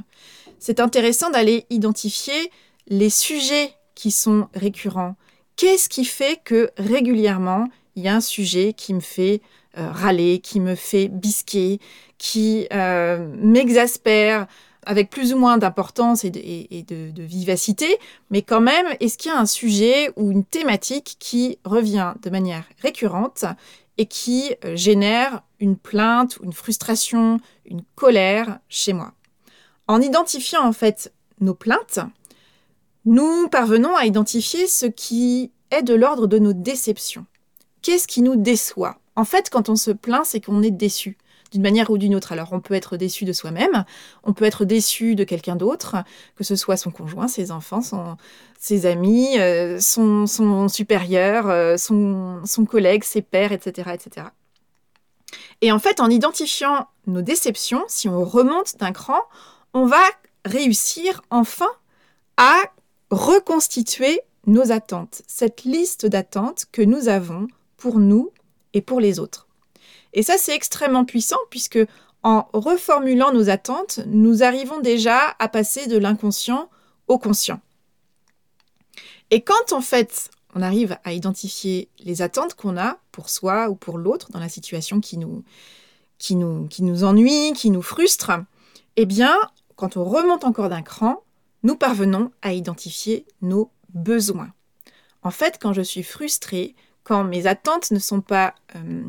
c'est 0.59 0.79
intéressant 0.79 1.29
d'aller 1.29 1.65
identifier 1.69 2.51
les 2.87 3.09
sujets 3.09 3.73
qui 3.95 4.11
sont 4.11 4.47
récurrents. 4.53 5.15
Qu'est-ce 5.55 5.87
qui 5.87 6.03
fait 6.03 6.39
que 6.43 6.71
régulièrement, 6.77 7.67
il 7.95 8.03
y 8.03 8.07
a 8.07 8.15
un 8.15 8.21
sujet 8.21 8.73
qui 8.73 8.93
me 8.93 8.99
fait 8.99 9.41
euh, 9.77 9.89
râler, 9.89 10.39
qui 10.39 10.59
me 10.59 10.75
fait 10.75 11.07
bisquer, 11.07 11.79
qui 12.17 12.67
euh, 12.73 13.27
m'exaspère, 13.37 14.47
avec 14.85 15.09
plus 15.09 15.33
ou 15.33 15.37
moins 15.37 15.57
d'importance 15.57 16.23
et, 16.25 16.29
de, 16.31 17.21
vivacité, 17.23 17.97
mais 18.29 18.41
quand 18.41 18.61
même, 18.61 18.85
est-ce 18.99 19.17
qu'il 19.17 19.31
y 19.31 19.33
a 19.33 19.39
un 19.39 19.45
sujet 19.45 20.11
ou 20.17 20.31
une 20.31 20.43
thématique 20.43 21.15
qui 21.19 21.57
revient 21.63 22.13
de 22.21 22.29
manière 22.29 22.65
récurrente 22.81 23.45
et 23.97 24.05
qui 24.05 24.55
euh, 24.65 24.75
génère 24.75 25.43
une 25.59 25.77
plainte, 25.77 26.37
une 26.43 26.53
frustration, 26.53 27.39
une 27.65 27.83
colère 27.95 28.59
chez 28.69 28.93
moi. 28.93 29.13
En 29.87 30.01
identifiant 30.01 30.65
en 30.65 30.73
fait 30.73 31.13
nos 31.39 31.53
plaintes, 31.53 31.99
nous 33.05 33.47
parvenons 33.49 33.95
à 33.95 34.05
identifier 34.05 34.67
ce 34.67 34.85
qui 34.85 35.51
est 35.71 35.83
de 35.83 35.93
l'ordre 35.93 36.27
de 36.27 36.39
nos 36.39 36.53
déceptions. 36.53 37.25
Qu'est-ce 37.81 38.07
qui 38.07 38.21
nous 38.21 38.35
déçoit? 38.35 38.99
En 39.15 39.25
fait, 39.25 39.49
quand 39.49 39.69
on 39.69 39.75
se 39.75 39.91
plaint, 39.91 40.25
c'est 40.25 40.41
qu'on 40.41 40.63
est 40.63 40.71
déçu 40.71 41.17
d'une 41.53 41.61
manière 41.61 41.91
ou 41.91 41.97
d'une 41.97 42.15
autre. 42.15 42.31
Alors 42.31 42.49
on 42.51 42.59
peut 42.59 42.73
être 42.73 42.97
déçu 42.97 43.25
de 43.25 43.31
soi-même, 43.31 43.85
on 44.23 44.33
peut 44.33 44.45
être 44.45 44.65
déçu 44.65 45.15
de 45.15 45.23
quelqu'un 45.23 45.55
d'autre, 45.55 45.97
que 46.35 46.43
ce 46.43 46.55
soit 46.55 46.77
son 46.77 46.91
conjoint, 46.91 47.27
ses 47.27 47.51
enfants, 47.51 47.81
ses 48.59 48.85
amis, 48.87 49.39
euh, 49.39 49.79
son, 49.79 50.67
supérieur, 50.67 51.47
euh, 51.49 51.77
son, 51.77 52.65
collègue, 52.67 53.03
ses 53.03 53.21
pairs, 53.21 53.51
etc., 53.51 53.91
etc. 53.93 54.27
Et 55.61 55.71
en 55.71 55.79
fait, 55.79 55.99
en 55.99 56.09
identifiant 56.09 56.87
nos 57.05 57.21
déceptions, 57.21 57.83
si 57.87 58.09
on 58.09 58.23
remonte 58.23 58.77
d'un 58.79 58.91
cran, 58.91 59.19
on 59.73 59.85
va 59.85 60.03
réussir 60.43 61.21
enfin 61.29 61.69
à 62.37 62.55
reconstituer 63.11 64.21
nos 64.47 64.71
attentes, 64.71 65.21
cette 65.27 65.63
liste 65.63 66.05
d'attentes 66.05 66.65
que 66.71 66.81
nous 66.81 67.07
avons 67.07 67.47
pour 67.77 67.99
nous 67.99 68.31
et 68.73 68.81
pour 68.81 68.99
les 68.99 69.19
autres. 69.19 69.47
Et 70.13 70.23
ça, 70.23 70.37
c'est 70.37 70.55
extrêmement 70.55 71.05
puissant 71.05 71.39
puisque 71.49 71.79
en 72.23 72.47
reformulant 72.53 73.33
nos 73.33 73.49
attentes, 73.49 73.99
nous 74.07 74.43
arrivons 74.43 74.79
déjà 74.79 75.35
à 75.39 75.49
passer 75.49 75.87
de 75.87 75.97
l'inconscient 75.97 76.69
au 77.07 77.17
conscient. 77.17 77.59
Et 79.29 79.41
quand 79.41 79.73
en 79.73 79.81
fait 79.81 80.29
on 80.55 80.61
arrive 80.61 80.97
à 81.03 81.13
identifier 81.13 81.89
les 81.99 82.21
attentes 82.21 82.53
qu'on 82.53 82.77
a 82.77 82.97
pour 83.11 83.29
soi 83.29 83.69
ou 83.69 83.75
pour 83.75 83.97
l'autre 83.97 84.31
dans 84.31 84.39
la 84.39 84.49
situation 84.49 84.99
qui 84.99 85.17
nous, 85.17 85.43
qui, 86.17 86.35
nous, 86.35 86.67
qui 86.67 86.83
nous 86.83 87.03
ennuie, 87.03 87.53
qui 87.53 87.71
nous 87.71 87.81
frustre, 87.81 88.31
eh 88.95 89.05
bien, 89.05 89.35
quand 89.75 89.97
on 89.97 90.03
remonte 90.03 90.43
encore 90.43 90.69
d'un 90.69 90.83
cran, 90.83 91.23
nous 91.63 91.75
parvenons 91.75 92.31
à 92.41 92.53
identifier 92.53 93.25
nos 93.41 93.71
besoins. 93.93 94.51
En 95.23 95.31
fait, 95.31 95.57
quand 95.59 95.73
je 95.73 95.81
suis 95.81 96.03
frustrée, 96.03 96.75
quand 97.03 97.23
mes 97.23 97.47
attentes 97.47 97.91
ne 97.91 97.99
sont 97.99 98.21
pas 98.21 98.53
euh, 98.75 99.03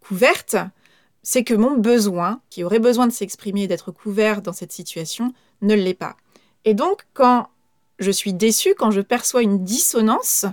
couverte, 0.00 0.56
c'est 1.22 1.44
que 1.44 1.54
mon 1.54 1.76
besoin, 1.76 2.40
qui 2.50 2.64
aurait 2.64 2.78
besoin 2.78 3.06
de 3.06 3.12
s'exprimer 3.12 3.62
et 3.62 3.66
d'être 3.66 3.92
couvert 3.92 4.42
dans 4.42 4.52
cette 4.52 4.72
situation, 4.72 5.32
ne 5.62 5.74
l'est 5.74 5.94
pas. 5.94 6.16
Et 6.64 6.74
donc, 6.74 7.06
quand 7.14 7.48
je 7.98 8.10
suis 8.10 8.34
déçue, 8.34 8.74
quand 8.74 8.90
je 8.90 9.00
perçois 9.00 9.42
une 9.42 9.64
dissonance, 9.64 10.44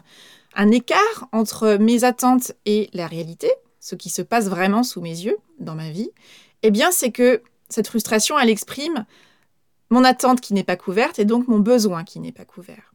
un 0.55 0.71
écart 0.71 1.27
entre 1.31 1.77
mes 1.79 2.03
attentes 2.03 2.53
et 2.65 2.89
la 2.93 3.07
réalité, 3.07 3.51
ce 3.79 3.95
qui 3.95 4.10
se 4.10 4.21
passe 4.21 4.48
vraiment 4.48 4.83
sous 4.83 5.01
mes 5.01 5.10
yeux 5.10 5.38
dans 5.60 5.75
ma 5.75 5.89
vie, 5.89 6.12
eh 6.63 6.71
bien, 6.71 6.91
c'est 6.91 7.12
que 7.12 7.41
cette 7.69 7.88
frustration, 7.88 8.38
elle 8.38 8.50
exprime 8.50 9.05
mon 9.89 10.03
attente 10.03 10.41
qui 10.41 10.53
n'est 10.53 10.63
pas 10.63 10.75
couverte 10.75 11.19
et 11.19 11.25
donc 11.25 11.48
mon 11.48 11.60
besoin 11.60 12.03
qui 12.03 12.19
n'est 12.19 12.31
pas 12.31 12.45
couvert. 12.45 12.93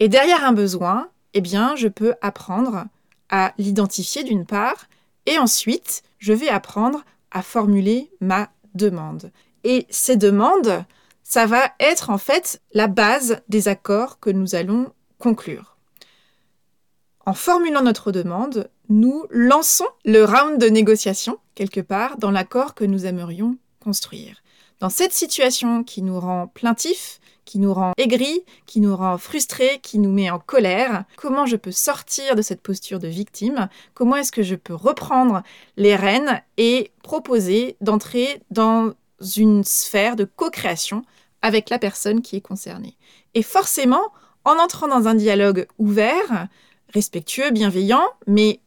Et 0.00 0.08
derrière 0.08 0.44
un 0.44 0.52
besoin, 0.52 1.08
eh 1.32 1.40
bien, 1.40 1.76
je 1.76 1.88
peux 1.88 2.14
apprendre 2.20 2.84
à 3.30 3.54
l'identifier 3.58 4.24
d'une 4.24 4.46
part 4.46 4.86
et 5.26 5.38
ensuite, 5.38 6.02
je 6.18 6.32
vais 6.32 6.48
apprendre 6.48 7.04
à 7.30 7.42
formuler 7.42 8.10
ma 8.20 8.48
demande. 8.74 9.32
Et 9.64 9.86
ces 9.90 10.16
demandes, 10.16 10.84
ça 11.22 11.46
va 11.46 11.72
être 11.80 12.10
en 12.10 12.18
fait 12.18 12.62
la 12.72 12.86
base 12.86 13.42
des 13.48 13.68
accords 13.68 14.20
que 14.20 14.30
nous 14.30 14.54
allons 14.54 14.92
conclure. 15.18 15.76
En 17.24 17.34
formulant 17.34 17.82
notre 17.82 18.12
demande, 18.12 18.70
nous 18.88 19.26
lançons 19.30 19.88
le 20.04 20.24
round 20.24 20.60
de 20.60 20.68
négociation, 20.68 21.38
quelque 21.56 21.80
part, 21.80 22.18
dans 22.18 22.30
l'accord 22.30 22.74
que 22.74 22.84
nous 22.84 23.04
aimerions 23.06 23.58
Dans 24.80 24.90
cette 24.90 25.12
situation 25.12 25.84
qui 25.84 26.02
nous 26.02 26.20
rend 26.20 26.48
plaintifs, 26.48 27.20
qui 27.46 27.58
nous 27.58 27.72
rend 27.72 27.92
aigris, 27.96 28.42
qui 28.66 28.80
nous 28.80 28.94
rend 28.94 29.16
frustrés, 29.16 29.80
qui 29.82 29.98
nous 29.98 30.10
met 30.10 30.28
en 30.30 30.38
colère. 30.38 31.04
Comment 31.16 31.46
je 31.46 31.56
peux 31.56 31.72
sortir 31.72 32.34
de 32.34 32.42
cette 32.42 32.60
posture 32.60 32.98
de 32.98 33.08
victime? 33.08 33.68
Comment 33.94 34.16
est-ce 34.16 34.32
que 34.32 34.42
je 34.42 34.56
peux 34.56 34.74
reprendre 34.74 35.42
les 35.76 35.96
rênes 35.96 36.42
et 36.58 36.90
proposer 37.02 37.76
d'entrer 37.80 38.42
dans 38.50 38.92
une 39.36 39.64
sphère 39.64 40.16
de 40.16 40.24
co-création 40.24 41.02
avec 41.40 41.70
la 41.70 41.78
personne 41.78 42.20
qui 42.20 42.36
est 42.36 42.40
concernée? 42.40 42.96
Et 43.34 43.42
forcément, 43.42 44.12
en 44.44 44.58
entrant 44.58 44.88
dans 44.88 45.08
un 45.08 45.14
dialogue 45.14 45.66
ouvert, 45.78 46.48
respectueux, 46.92 47.50
bienveillant, 47.50 48.04
mais 48.26 48.60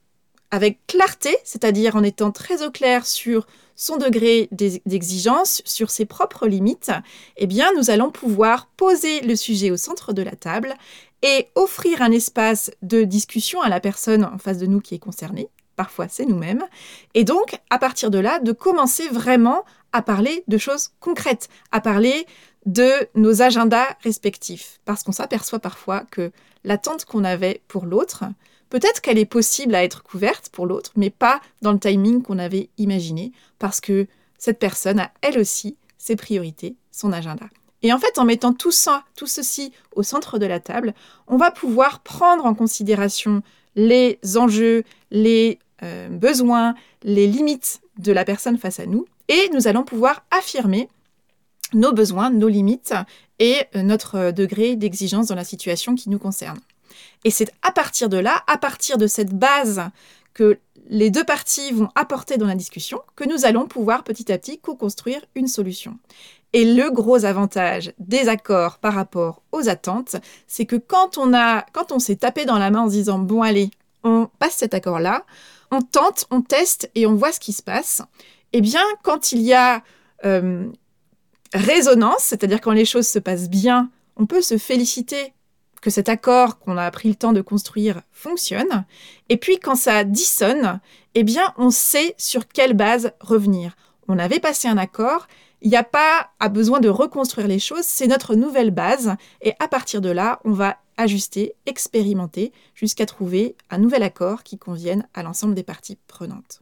avec 0.51 0.79
clarté, 0.87 1.37
c'est-à-dire 1.43 1.95
en 1.95 2.03
étant 2.03 2.31
très 2.31 2.63
au 2.63 2.71
clair 2.71 3.05
sur 3.05 3.45
son 3.79 3.95
degré 3.95 4.49
d'exigence, 4.51 5.61
sur 5.63 5.89
ses 5.89 6.05
propres 6.05 6.47
limites, 6.47 6.91
eh 7.37 7.47
bien, 7.47 7.71
nous 7.77 7.89
allons 7.89 8.11
pouvoir 8.11 8.67
poser 8.75 9.21
le 9.21 9.37
sujet 9.37 9.71
au 9.71 9.77
centre 9.77 10.11
de 10.11 10.21
la 10.21 10.35
table 10.35 10.75
et 11.23 11.47
offrir 11.55 12.01
un 12.01 12.11
espace 12.11 12.71
de 12.81 13.03
discussion 13.03 13.61
à 13.61 13.69
la 13.69 13.79
personne 13.79 14.25
en 14.25 14.37
face 14.37 14.57
de 14.57 14.65
nous 14.65 14.81
qui 14.81 14.95
est 14.95 14.99
concernée. 14.99 15.47
Parfois, 15.77 16.07
c'est 16.09 16.25
nous-mêmes. 16.25 16.65
Et 17.13 17.23
donc, 17.23 17.57
à 17.69 17.79
partir 17.79 18.11
de 18.11 18.19
là, 18.19 18.39
de 18.39 18.51
commencer 18.51 19.07
vraiment 19.07 19.63
à 19.93 20.01
parler 20.01 20.43
de 20.49 20.57
choses 20.57 20.89
concrètes, 20.99 21.47
à 21.71 21.79
parler 21.79 22.27
de 22.65 22.91
nos 23.15 23.41
agendas 23.41 23.95
respectifs. 24.03 24.81
Parce 24.83 25.03
qu'on 25.03 25.13
s'aperçoit 25.13 25.59
parfois 25.59 26.03
que 26.11 26.33
l'attente 26.65 27.05
qu'on 27.05 27.23
avait 27.23 27.61
pour 27.69 27.85
l'autre, 27.85 28.25
Peut-être 28.69 29.01
qu'elle 29.01 29.17
est 29.17 29.25
possible 29.25 29.75
à 29.75 29.83
être 29.83 30.03
couverte 30.03 30.49
pour 30.49 30.65
l'autre, 30.67 30.91
mais 30.95 31.09
pas 31.09 31.41
dans 31.61 31.73
le 31.73 31.79
timing 31.79 32.21
qu'on 32.21 32.39
avait 32.39 32.69
imaginé, 32.77 33.31
parce 33.57 33.81
que 33.81 34.07
cette 34.37 34.59
personne 34.59 34.99
a 34.99 35.11
elle 35.21 35.39
aussi 35.39 35.75
ses 35.97 36.15
priorités, 36.15 36.75
son 36.91 37.11
agenda. 37.11 37.47
Et 37.81 37.93
en 37.93 37.99
fait, 37.99 38.17
en 38.17 38.25
mettant 38.25 38.53
tout 38.53 38.71
ça, 38.71 39.03
tout 39.15 39.27
ceci 39.27 39.71
au 39.95 40.03
centre 40.03 40.37
de 40.37 40.45
la 40.45 40.59
table, 40.59 40.93
on 41.27 41.37
va 41.37 41.51
pouvoir 41.51 42.01
prendre 42.01 42.45
en 42.45 42.53
considération 42.53 43.41
les 43.75 44.19
enjeux, 44.35 44.83
les 45.11 45.59
euh, 45.83 46.09
besoins, 46.09 46.75
les 47.03 47.27
limites 47.27 47.81
de 47.97 48.11
la 48.11 48.25
personne 48.25 48.57
face 48.57 48.79
à 48.79 48.85
nous, 48.85 49.05
et 49.29 49.49
nous 49.53 49.67
allons 49.67 49.83
pouvoir 49.83 50.25
affirmer 50.31 50.89
nos 51.73 51.93
besoins, 51.93 52.29
nos 52.29 52.47
limites 52.47 52.93
et 53.37 53.61
euh, 53.75 53.83
notre 53.83 54.31
degré 54.31 54.75
d'exigence 54.75 55.27
dans 55.27 55.35
la 55.35 55.43
situation 55.43 55.95
qui 55.95 56.09
nous 56.09 56.19
concerne. 56.19 56.59
Et 57.23 57.31
c'est 57.31 57.51
à 57.61 57.71
partir 57.71 58.09
de 58.09 58.17
là, 58.17 58.43
à 58.47 58.57
partir 58.57 58.97
de 58.97 59.07
cette 59.07 59.33
base 59.33 59.83
que 60.33 60.59
les 60.89 61.11
deux 61.11 61.23
parties 61.23 61.71
vont 61.71 61.89
apporter 61.95 62.37
dans 62.37 62.47
la 62.47 62.55
discussion, 62.55 63.01
que 63.15 63.23
nous 63.23 63.45
allons 63.45 63.67
pouvoir 63.67 64.03
petit 64.03 64.31
à 64.31 64.37
petit 64.37 64.59
co-construire 64.59 65.21
une 65.35 65.47
solution. 65.47 65.97
Et 66.53 66.65
le 66.65 66.89
gros 66.89 67.25
avantage 67.25 67.93
des 67.99 68.27
accords 68.27 68.79
par 68.79 68.95
rapport 68.95 69.43
aux 69.51 69.69
attentes, 69.69 70.15
c'est 70.47 70.65
que 70.65 70.75
quand 70.75 71.17
on 71.17 71.33
a, 71.33 71.61
quand 71.73 71.91
on 71.91 71.99
s'est 71.99 72.15
tapé 72.15 72.45
dans 72.45 72.57
la 72.57 72.71
main 72.71 72.81
en 72.81 72.87
se 72.87 72.93
disant 72.93 73.19
bon 73.19 73.43
allez, 73.43 73.69
on 74.03 74.29
passe 74.39 74.55
cet 74.55 74.73
accord-là, 74.73 75.25
on 75.71 75.81
tente, 75.81 76.25
on 76.31 76.41
teste 76.41 76.89
et 76.95 77.05
on 77.05 77.15
voit 77.15 77.31
ce 77.31 77.39
qui 77.39 77.53
se 77.53 77.61
passe. 77.61 78.01
Eh 78.53 78.61
bien, 78.61 78.81
quand 79.03 79.31
il 79.31 79.41
y 79.41 79.53
a 79.53 79.83
euh, 80.25 80.67
résonance, 81.53 82.21
c'est-à-dire 82.21 82.61
quand 82.61 82.71
les 82.71 82.85
choses 82.85 83.07
se 83.07 83.19
passent 83.19 83.49
bien, 83.49 83.91
on 84.15 84.25
peut 84.25 84.41
se 84.41 84.57
féliciter 84.57 85.33
que 85.81 85.89
cet 85.89 86.09
accord 86.09 86.59
qu'on 86.59 86.77
a 86.77 86.89
pris 86.91 87.09
le 87.09 87.15
temps 87.15 87.33
de 87.33 87.41
construire 87.41 88.01
fonctionne. 88.11 88.85
Et 89.29 89.37
puis 89.37 89.59
quand 89.59 89.75
ça 89.75 90.03
dissonne, 90.03 90.79
eh 91.15 91.23
bien 91.23 91.53
on 91.57 91.71
sait 91.71 92.15
sur 92.17 92.47
quelle 92.47 92.73
base 92.73 93.11
revenir. 93.19 93.75
On 94.07 94.19
avait 94.19 94.39
passé 94.39 94.67
un 94.67 94.77
accord, 94.77 95.27
il 95.61 95.69
n'y 95.69 95.77
a 95.77 95.83
pas 95.83 96.31
besoin 96.49 96.79
de 96.79 96.89
reconstruire 96.89 97.47
les 97.47 97.59
choses, 97.59 97.85
c'est 97.85 98.07
notre 98.07 98.35
nouvelle 98.35 98.71
base 98.71 99.15
et 99.41 99.53
à 99.59 99.67
partir 99.67 100.01
de 100.01 100.09
là, 100.09 100.39
on 100.45 100.51
va 100.51 100.77
ajuster, 100.97 101.53
expérimenter 101.65 102.51
jusqu'à 102.75 103.05
trouver 103.05 103.55
un 103.69 103.77
nouvel 103.77 104.03
accord 104.03 104.43
qui 104.43 104.57
convienne 104.57 105.07
à 105.13 105.23
l'ensemble 105.23 105.55
des 105.55 105.63
parties 105.63 105.97
prenantes. 106.07 106.61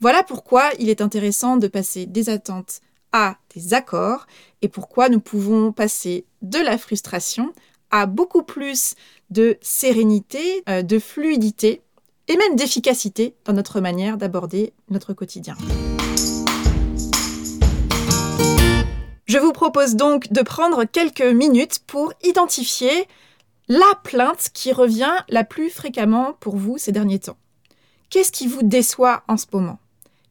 Voilà 0.00 0.22
pourquoi 0.22 0.70
il 0.78 0.88
est 0.88 1.00
intéressant 1.00 1.56
de 1.56 1.68
passer 1.68 2.06
des 2.06 2.30
attentes 2.30 2.80
à 3.12 3.36
des 3.54 3.74
accords 3.74 4.26
et 4.62 4.68
pourquoi 4.68 5.08
nous 5.08 5.20
pouvons 5.20 5.72
passer 5.72 6.24
de 6.42 6.58
la 6.58 6.78
frustration 6.78 7.52
à 7.90 8.06
beaucoup 8.06 8.42
plus 8.42 8.94
de 9.30 9.58
sérénité, 9.60 10.62
euh, 10.68 10.82
de 10.82 10.98
fluidité 10.98 11.82
et 12.28 12.36
même 12.36 12.56
d'efficacité 12.56 13.34
dans 13.44 13.52
notre 13.52 13.80
manière 13.80 14.16
d'aborder 14.16 14.72
notre 14.88 15.12
quotidien. 15.12 15.56
Je 19.26 19.38
vous 19.38 19.52
propose 19.52 19.94
donc 19.94 20.32
de 20.32 20.42
prendre 20.42 20.84
quelques 20.84 21.22
minutes 21.22 21.80
pour 21.86 22.12
identifier 22.24 23.06
la 23.68 23.94
plainte 24.02 24.50
qui 24.52 24.72
revient 24.72 25.14
la 25.28 25.44
plus 25.44 25.70
fréquemment 25.70 26.34
pour 26.40 26.56
vous 26.56 26.78
ces 26.78 26.90
derniers 26.90 27.20
temps. 27.20 27.36
Qu'est-ce 28.10 28.32
qui 28.32 28.48
vous 28.48 28.64
déçoit 28.64 29.22
en 29.28 29.36
ce 29.36 29.46
moment? 29.52 29.78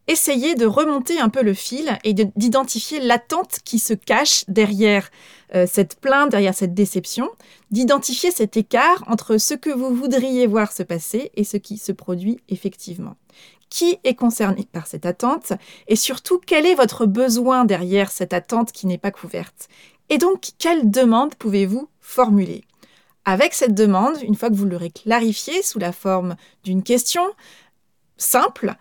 Essayez 0.10 0.56
de 0.56 0.66
remonter 0.66 1.20
un 1.20 1.30
peu 1.30 1.44
le 1.44 1.54
fil 1.54 1.98
et 2.04 2.14
d'identifier 2.14 3.00
l'attente 3.00 3.60
qui 3.64 3.78
se 3.78 3.94
cache 3.94 4.44
derrière 4.48 5.10
euh, 5.54 5.68
cette 5.72 6.00
plainte, 6.00 6.32
derrière 6.32 6.56
cette 6.56 6.74
déception, 6.74 7.30
d'identifier 7.70 8.32
cet 8.32 8.58
écart 8.58 9.04
entre 9.08 9.38
ce 9.38 9.54
que 9.54 9.70
vous 9.70 9.96
voudriez 9.96 10.48
voir 10.48 10.72
se 10.72 10.82
passer 10.82 11.32
et 11.36 11.44
ce 11.44 11.58
qui 11.58 11.78
se 11.78 11.92
produit 11.92 12.40
effectivement. 12.50 13.16
Qui 13.70 14.00
est 14.04 14.16
concerné 14.16 14.68
par 14.72 14.88
cette 14.88 15.06
attente 15.06 15.54
et 15.88 15.96
surtout 15.96 16.42
quel 16.44 16.66
est 16.66 16.74
votre 16.76 17.06
besoin 17.06 17.66
derrière 17.66 18.10
cette 18.10 18.34
attente 18.34 18.72
qui 18.72 18.88
n'est 18.88 18.98
pas 18.98 19.12
couverte? 19.12 19.70
Et 20.10 20.18
donc, 20.18 20.50
quelle 20.58 20.90
demande 20.90 21.36
pouvez-vous 21.36 21.88
formuler? 22.00 22.64
Avec 23.26 23.54
cette 23.54 23.76
demande, 23.76 24.18
une 24.24 24.34
fois 24.34 24.50
que 24.50 24.56
vous 24.56 24.66
l'aurez 24.66 24.90
clarifiée 24.90 25.62
sous 25.62 25.78
la 25.78 25.92
forme 25.92 26.36
d'une 26.64 26.82
question 26.82 27.22
simple, 28.18 28.76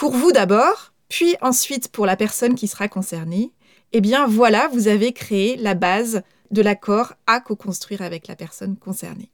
pour 0.00 0.12
vous 0.12 0.32
d'abord, 0.32 0.94
puis 1.10 1.36
ensuite 1.42 1.88
pour 1.88 2.06
la 2.06 2.16
personne 2.16 2.54
qui 2.54 2.68
sera 2.68 2.88
concernée, 2.88 3.52
eh 3.92 4.00
bien 4.00 4.26
voilà, 4.26 4.66
vous 4.68 4.88
avez 4.88 5.12
créé 5.12 5.58
la 5.58 5.74
base 5.74 6.22
de 6.50 6.62
l'accord 6.62 7.12
à 7.26 7.38
co-construire 7.40 8.00
avec 8.00 8.26
la 8.26 8.34
personne 8.34 8.76
concernée. 8.78 9.30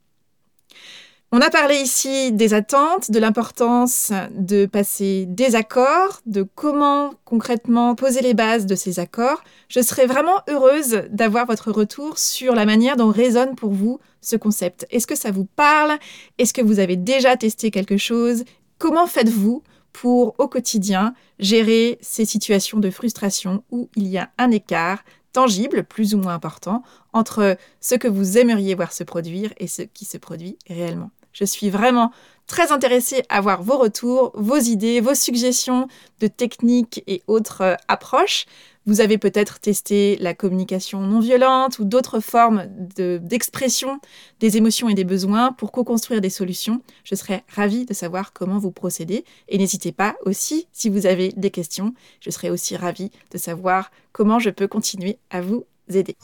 On 1.31 1.39
a 1.39 1.49
parlé 1.49 1.75
ici 1.77 2.33
des 2.33 2.53
attentes, 2.53 3.11
de 3.11 3.17
l'importance 3.17 4.11
de 4.31 4.65
passer 4.65 5.23
des 5.25 5.55
accords, 5.55 6.19
de 6.25 6.43
comment 6.43 7.13
concrètement 7.23 7.95
poser 7.95 8.19
les 8.19 8.33
bases 8.33 8.65
de 8.65 8.75
ces 8.75 8.99
accords. 8.99 9.45
Je 9.69 9.79
serais 9.79 10.05
vraiment 10.05 10.41
heureuse 10.49 11.03
d'avoir 11.11 11.45
votre 11.45 11.71
retour 11.71 12.17
sur 12.17 12.55
la 12.55 12.65
manière 12.65 12.97
dont 12.97 13.09
résonne 13.09 13.55
pour 13.55 13.71
vous 13.71 14.01
ce 14.19 14.35
concept. 14.35 14.85
Est-ce 14.89 15.07
que 15.07 15.15
ça 15.15 15.31
vous 15.31 15.45
parle? 15.45 15.97
Est-ce 16.37 16.53
que 16.53 16.61
vous 16.61 16.79
avez 16.79 16.97
déjà 16.97 17.37
testé 17.37 17.71
quelque 17.71 17.95
chose? 17.95 18.43
Comment 18.79 19.07
faites-vous 19.07 19.63
pour 19.99 20.35
au 20.37 20.47
quotidien 20.47 21.15
gérer 21.39 21.97
ces 22.01 22.23
situations 22.23 22.77
de 22.77 22.91
frustration 22.91 23.63
où 23.71 23.89
il 23.95 24.05
y 24.05 24.19
a 24.19 24.29
un 24.37 24.51
écart 24.51 24.99
tangible, 25.33 25.83
plus 25.85 26.13
ou 26.13 26.19
moins 26.19 26.35
important, 26.35 26.83
entre 27.13 27.57
ce 27.81 27.95
que 27.95 28.07
vous 28.07 28.37
aimeriez 28.37 28.75
voir 28.75 28.93
se 28.93 29.03
produire 29.03 29.51
et 29.57 29.65
ce 29.65 29.81
qui 29.81 30.05
se 30.05 30.19
produit 30.19 30.59
réellement. 30.69 31.09
Je 31.33 31.45
suis 31.45 31.71
vraiment 31.71 32.11
très 32.45 32.71
intéressée 32.71 33.23
à 33.29 33.41
voir 33.41 33.63
vos 33.63 33.79
retours, 33.79 34.33
vos 34.35 34.57
idées, 34.57 35.01
vos 35.01 35.15
suggestions 35.15 35.87
de 36.19 36.27
techniques 36.27 37.03
et 37.07 37.23
autres 37.25 37.61
euh, 37.61 37.75
approches. 37.87 38.45
Vous 38.87 39.01
avez 39.01 39.17
peut-être 39.17 39.59
testé 39.59 40.15
la 40.21 40.33
communication 40.33 41.01
non 41.01 41.19
violente 41.19 41.77
ou 41.79 41.83
d'autres 41.83 42.21
formes 42.21 42.67
d'expression 42.95 43.99
des 44.39 44.55
émotions 44.55 44.87
et 44.87 44.93
des 44.93 45.03
besoins 45.03 45.51
pour 45.51 45.73
co-construire 45.73 46.21
des 46.21 46.29
solutions. 46.29 46.81
Je 47.03 47.13
serais 47.13 47.43
ravie 47.53 47.85
de 47.85 47.93
savoir 47.93 48.31
comment 48.31 48.59
vous 48.59 48.71
procédez 48.71 49.25
et 49.49 49.57
n'hésitez 49.57 49.91
pas 49.91 50.15
aussi, 50.25 50.69
si 50.71 50.89
vous 50.89 51.05
avez 51.05 51.33
des 51.35 51.51
questions, 51.51 51.93
je 52.21 52.29
serais 52.29 52.49
aussi 52.49 52.77
ravie 52.77 53.11
de 53.31 53.37
savoir 53.37 53.91
comment 54.13 54.39
je 54.39 54.49
peux 54.49 54.69
continuer 54.69 55.19
à 55.31 55.41
vous 55.41 55.65
aider. 55.89 56.15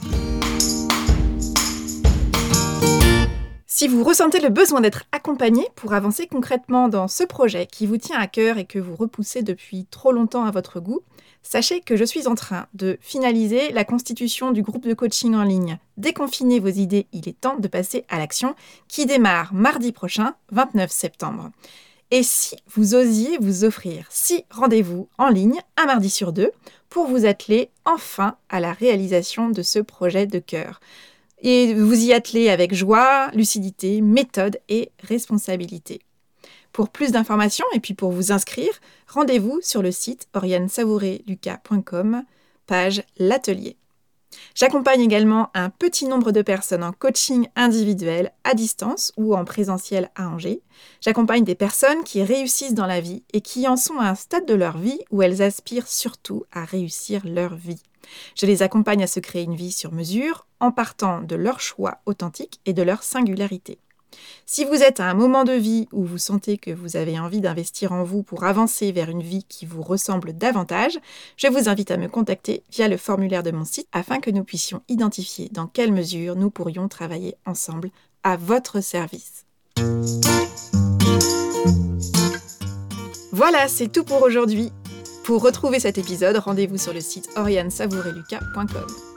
Si 3.75 3.89
vous 3.89 4.05
ressentez 4.05 4.39
le 4.39 4.47
besoin 4.47 4.79
d'être 4.79 5.03
accompagné 5.11 5.67
pour 5.75 5.93
avancer 5.93 6.27
concrètement 6.27 6.87
dans 6.87 7.09
ce 7.09 7.25
projet 7.25 7.65
qui 7.65 7.87
vous 7.87 7.97
tient 7.97 8.19
à 8.19 8.27
cœur 8.27 8.57
et 8.57 8.63
que 8.63 8.79
vous 8.79 8.95
repoussez 8.95 9.41
depuis 9.41 9.85
trop 9.91 10.13
longtemps 10.13 10.45
à 10.45 10.51
votre 10.51 10.79
goût, 10.79 11.01
sachez 11.43 11.81
que 11.81 11.95
je 11.95 12.03
suis 12.03 12.27
en 12.27 12.35
train 12.35 12.67
de 12.73 12.97
finaliser 13.01 13.71
la 13.71 13.85
constitution 13.85 14.51
du 14.51 14.63
groupe 14.63 14.87
de 14.87 14.93
coaching 14.93 15.35
en 15.35 15.43
ligne 15.43 15.77
Déconfinez 15.97 16.59
vos 16.59 16.69
idées, 16.69 17.07
il 17.11 17.29
est 17.29 17.39
temps 17.39 17.57
de 17.57 17.67
passer 17.67 18.05
à 18.09 18.17
l'action, 18.17 18.55
qui 18.87 19.05
démarre 19.05 19.53
mardi 19.53 19.91
prochain, 19.91 20.35
29 20.51 20.91
septembre. 20.91 21.51
Et 22.09 22.23
si 22.23 22.55
vous 22.73 22.95
osiez 22.95 23.37
vous 23.39 23.63
offrir 23.63 24.05
six 24.09 24.43
rendez-vous 24.49 25.07
en 25.17 25.29
ligne, 25.29 25.59
un 25.77 25.85
mardi 25.85 26.09
sur 26.09 26.33
deux, 26.33 26.51
pour 26.89 27.07
vous 27.07 27.25
atteler 27.25 27.69
enfin 27.85 28.37
à 28.49 28.59
la 28.59 28.71
réalisation 28.71 29.49
de 29.49 29.61
ce 29.61 29.79
projet 29.79 30.27
de 30.27 30.39
cœur 30.39 30.79
et 31.43 31.73
vous 31.73 32.05
y 32.05 32.13
atteler 32.13 32.49
avec 32.49 32.73
joie, 32.73 33.29
lucidité, 33.33 34.01
méthode 34.01 34.59
et 34.69 34.91
responsabilité. 35.03 36.01
Pour 36.73 36.89
plus 36.89 37.11
d'informations 37.11 37.65
et 37.75 37.79
puis 37.79 37.93
pour 37.93 38.11
vous 38.11 38.31
inscrire, 38.31 38.73
rendez-vous 39.07 39.59
sur 39.61 39.83
le 39.83 39.91
site 39.91 40.27
oriane-savoureluca.com, 40.33 42.23
page 42.65 43.03
L'Atelier. 43.19 43.77
J'accompagne 44.55 45.01
également 45.01 45.51
un 45.53 45.69
petit 45.69 46.07
nombre 46.07 46.31
de 46.31 46.41
personnes 46.41 46.83
en 46.83 46.91
coaching 46.91 47.47
individuel 47.55 48.31
à 48.43 48.55
distance 48.55 49.13
ou 49.17 49.35
en 49.35 49.45
présentiel 49.45 50.09
à 50.15 50.27
Angers. 50.27 50.63
J'accompagne 50.99 51.43
des 51.43 51.53
personnes 51.53 52.03
qui 52.03 52.23
réussissent 52.23 52.73
dans 52.73 52.87
la 52.87 53.01
vie 53.01 53.21
et 53.33 53.41
qui 53.41 53.67
en 53.67 53.77
sont 53.77 53.99
à 53.99 54.09
un 54.09 54.15
stade 54.15 54.47
de 54.47 54.55
leur 54.55 54.79
vie 54.79 54.99
où 55.11 55.21
elles 55.21 55.43
aspirent 55.43 55.87
surtout 55.87 56.43
à 56.51 56.65
réussir 56.65 57.21
leur 57.23 57.53
vie. 57.53 57.83
Je 58.35 58.47
les 58.47 58.63
accompagne 58.63 59.03
à 59.03 59.07
se 59.07 59.19
créer 59.19 59.43
une 59.43 59.55
vie 59.55 59.71
sur 59.71 59.91
mesure 59.91 60.47
en 60.59 60.71
partant 60.71 61.21
de 61.21 61.35
leur 61.35 61.59
choix 61.59 61.99
authentique 62.07 62.59
et 62.65 62.73
de 62.73 62.81
leur 62.81 63.03
singularité. 63.03 63.77
Si 64.45 64.65
vous 64.65 64.83
êtes 64.83 64.99
à 64.99 65.09
un 65.09 65.13
moment 65.13 65.43
de 65.43 65.53
vie 65.53 65.87
où 65.91 66.03
vous 66.03 66.17
sentez 66.17 66.57
que 66.57 66.71
vous 66.71 66.97
avez 66.97 67.19
envie 67.19 67.41
d'investir 67.41 67.91
en 67.91 68.03
vous 68.03 68.23
pour 68.23 68.43
avancer 68.43 68.91
vers 68.91 69.09
une 69.09 69.23
vie 69.23 69.43
qui 69.43 69.65
vous 69.65 69.81
ressemble 69.81 70.33
davantage, 70.33 70.99
je 71.37 71.47
vous 71.47 71.69
invite 71.69 71.91
à 71.91 71.97
me 71.97 72.07
contacter 72.07 72.63
via 72.71 72.87
le 72.87 72.97
formulaire 72.97 73.43
de 73.43 73.51
mon 73.51 73.65
site 73.65 73.87
afin 73.91 74.19
que 74.19 74.31
nous 74.31 74.43
puissions 74.43 74.81
identifier 74.89 75.49
dans 75.51 75.67
quelle 75.67 75.91
mesure 75.91 76.35
nous 76.35 76.49
pourrions 76.49 76.87
travailler 76.87 77.35
ensemble 77.45 77.89
à 78.23 78.37
votre 78.37 78.81
service. 78.81 79.45
Voilà, 83.31 83.67
c'est 83.67 83.91
tout 83.91 84.03
pour 84.03 84.21
aujourd'hui. 84.21 84.71
Pour 85.23 85.41
retrouver 85.41 85.79
cet 85.79 85.97
épisode, 85.97 86.37
rendez-vous 86.37 86.77
sur 86.77 86.93
le 86.93 87.01
site 87.01 87.29
oriansavoureluca.com. 87.35 89.12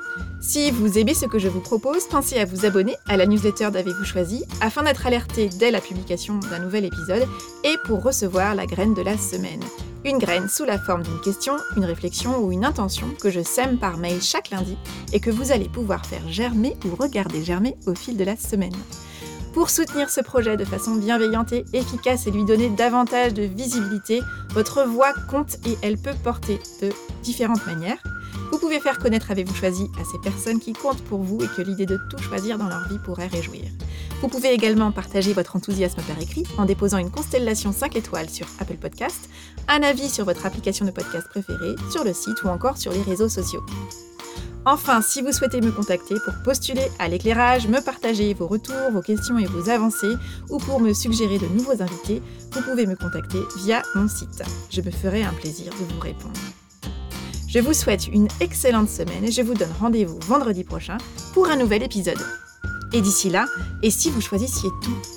Si 0.49 0.71
vous 0.71 0.97
aimez 0.97 1.15
ce 1.15 1.27
que 1.27 1.41
je 1.41 1.49
vous 1.49 1.59
propose, 1.59 2.07
pensez 2.07 2.39
à 2.39 2.45
vous 2.45 2.65
abonner 2.65 2.95
à 3.09 3.17
la 3.17 3.27
newsletter 3.27 3.73
d'Avez-vous 3.73 4.05
choisi 4.05 4.45
afin 4.61 4.85
d'être 4.85 5.05
alerté 5.05 5.49
dès 5.49 5.73
la 5.73 5.81
publication 5.81 6.39
d'un 6.39 6.61
nouvel 6.61 6.85
épisode 6.85 7.27
et 7.65 7.75
pour 7.85 8.05
recevoir 8.05 8.55
la 8.55 8.65
graine 8.65 8.95
de 8.95 9.03
la 9.03 9.19
semaine. 9.19 9.59
Une 10.05 10.19
graine 10.19 10.49
sous 10.49 10.65
la 10.65 10.79
forme 10.79 11.03
d'une 11.03 11.21
question, 11.21 11.57
une 11.77 11.85
réflexion 11.85 12.39
ou 12.39 12.53
une 12.53 12.65
intention 12.65 13.09
que 13.21 13.29
je 13.29 13.41
sème 13.41 13.77
par 13.77 13.99
mail 13.99 14.23
chaque 14.23 14.51
lundi 14.51 14.79
et 15.13 15.19
que 15.19 15.33
vous 15.33 15.51
allez 15.51 15.69
pouvoir 15.69 16.07
faire 16.07 16.29
germer 16.29 16.77
ou 16.85 16.95
regarder 16.95 17.43
germer 17.43 17.75
au 17.89 17.97
fil 17.97 18.17
de 18.17 18.23
la 18.23 18.37
semaine. 18.37 18.77
Pour 19.53 19.69
soutenir 19.69 20.11
ce 20.11 20.21
projet 20.21 20.57
de 20.57 20.65
façon 20.65 20.95
bienveillante 20.95 21.55
et 21.55 21.65
efficace 21.73 22.29
et 22.29 22.31
lui 22.31 22.45
donner 22.45 22.69
davantage 22.69 23.35
de 23.35 23.43
visibilité, 23.43 24.21
votre 24.51 24.85
voix 24.85 25.13
compte 25.29 25.57
et 25.67 25.77
elle 25.83 25.99
peut 25.99 26.15
porter 26.23 26.61
de 26.83 26.91
différentes 27.25 27.67
manières. 27.67 27.99
Vous 28.51 28.59
pouvez 28.59 28.81
faire 28.81 28.99
connaître 28.99 29.31
Avez-vous 29.31 29.55
choisi 29.55 29.91
à 30.01 30.05
ces 30.05 30.19
personnes 30.19 30.61
qui 30.61 30.73
comptent 30.73 31.03
pour 31.05 31.21
vous 31.21 31.43
et 31.43 31.49
que 31.49 31.63
l'idée 31.63 31.87
de 31.87 31.99
tout 32.11 32.19
choisir 32.19 32.59
dans 32.59 32.69
leur 32.69 32.89
vie 32.89 32.99
pourrait 32.99 33.27
réjouir. 33.27 33.65
Vous 34.21 34.29
pouvez 34.29 34.53
également 34.53 34.93
partager 34.93 35.33
votre 35.33 35.57
enthousiasme 35.57 36.03
par 36.03 36.21
écrit 36.21 36.45
en 36.59 36.65
déposant 36.65 36.99
une 36.99 37.11
constellation 37.11 37.73
5 37.73 37.97
étoiles 37.97 38.31
sur 38.31 38.47
Apple 38.61 38.77
Podcast, 38.77 39.29
un 39.69 39.83
avis 39.83 40.09
sur 40.09 40.25
votre 40.25 40.47
application 40.47 40.87
de 40.87 40.91
podcast 40.91 41.29
préférée, 41.29 41.75
sur 41.91 42.05
le 42.05 42.13
site 42.13 42.43
ou 42.45 42.49
encore 42.49 42.79
sur 42.79 42.93
les 42.93 43.03
réseaux 43.03 43.29
sociaux. 43.29 43.65
Enfin, 44.65 45.01
si 45.01 45.23
vous 45.23 45.31
souhaitez 45.31 45.61
me 45.61 45.71
contacter 45.71 46.17
pour 46.25 46.35
postuler 46.43 46.89
à 46.99 47.07
l'éclairage, 47.07 47.69
me 47.69 47.81
partager 47.81 48.35
vos 48.35 48.49
retours, 48.49 48.91
vos 48.93 49.01
questions 49.01 49.39
et 49.39 49.47
vos 49.47 49.71
avancées, 49.71 50.15
ou 50.51 50.59
pour 50.59 50.81
me 50.81 50.93
suggérer 50.93 51.39
de 51.39 51.47
nouveaux 51.47 51.81
invités, 51.81 52.21
vous 52.51 52.63
pouvez 52.63 52.87
me 52.87 52.97
contacter 52.97 53.39
via 53.59 53.83
mon 53.95 54.09
site. 54.09 54.43
Je 54.71 54.81
me 54.81 54.91
ferai 54.91 55.23
un 55.23 55.33
plaisir 55.35 55.73
de 55.73 55.95
vous 55.95 56.01
répondre. 56.01 56.41
Je 57.49 57.61
vous 57.61 57.73
souhaite 57.73 58.09
une 58.09 58.29
excellente 58.41 58.89
semaine 58.89 59.25
et 59.25 59.31
je 59.31 59.41
vous 59.41 59.55
donne 59.55 59.73
rendez-vous 59.79 60.19
vendredi 60.21 60.65
prochain 60.65 60.99
pour 61.33 61.49
un 61.49 61.57
nouvel 61.57 61.83
épisode. 61.83 62.19
Et 62.93 63.01
d'ici 63.01 63.31
là, 63.31 63.47
et 63.83 63.91
si 63.91 64.11
vous 64.11 64.21
choisissiez 64.21 64.71
tout? 64.83 65.16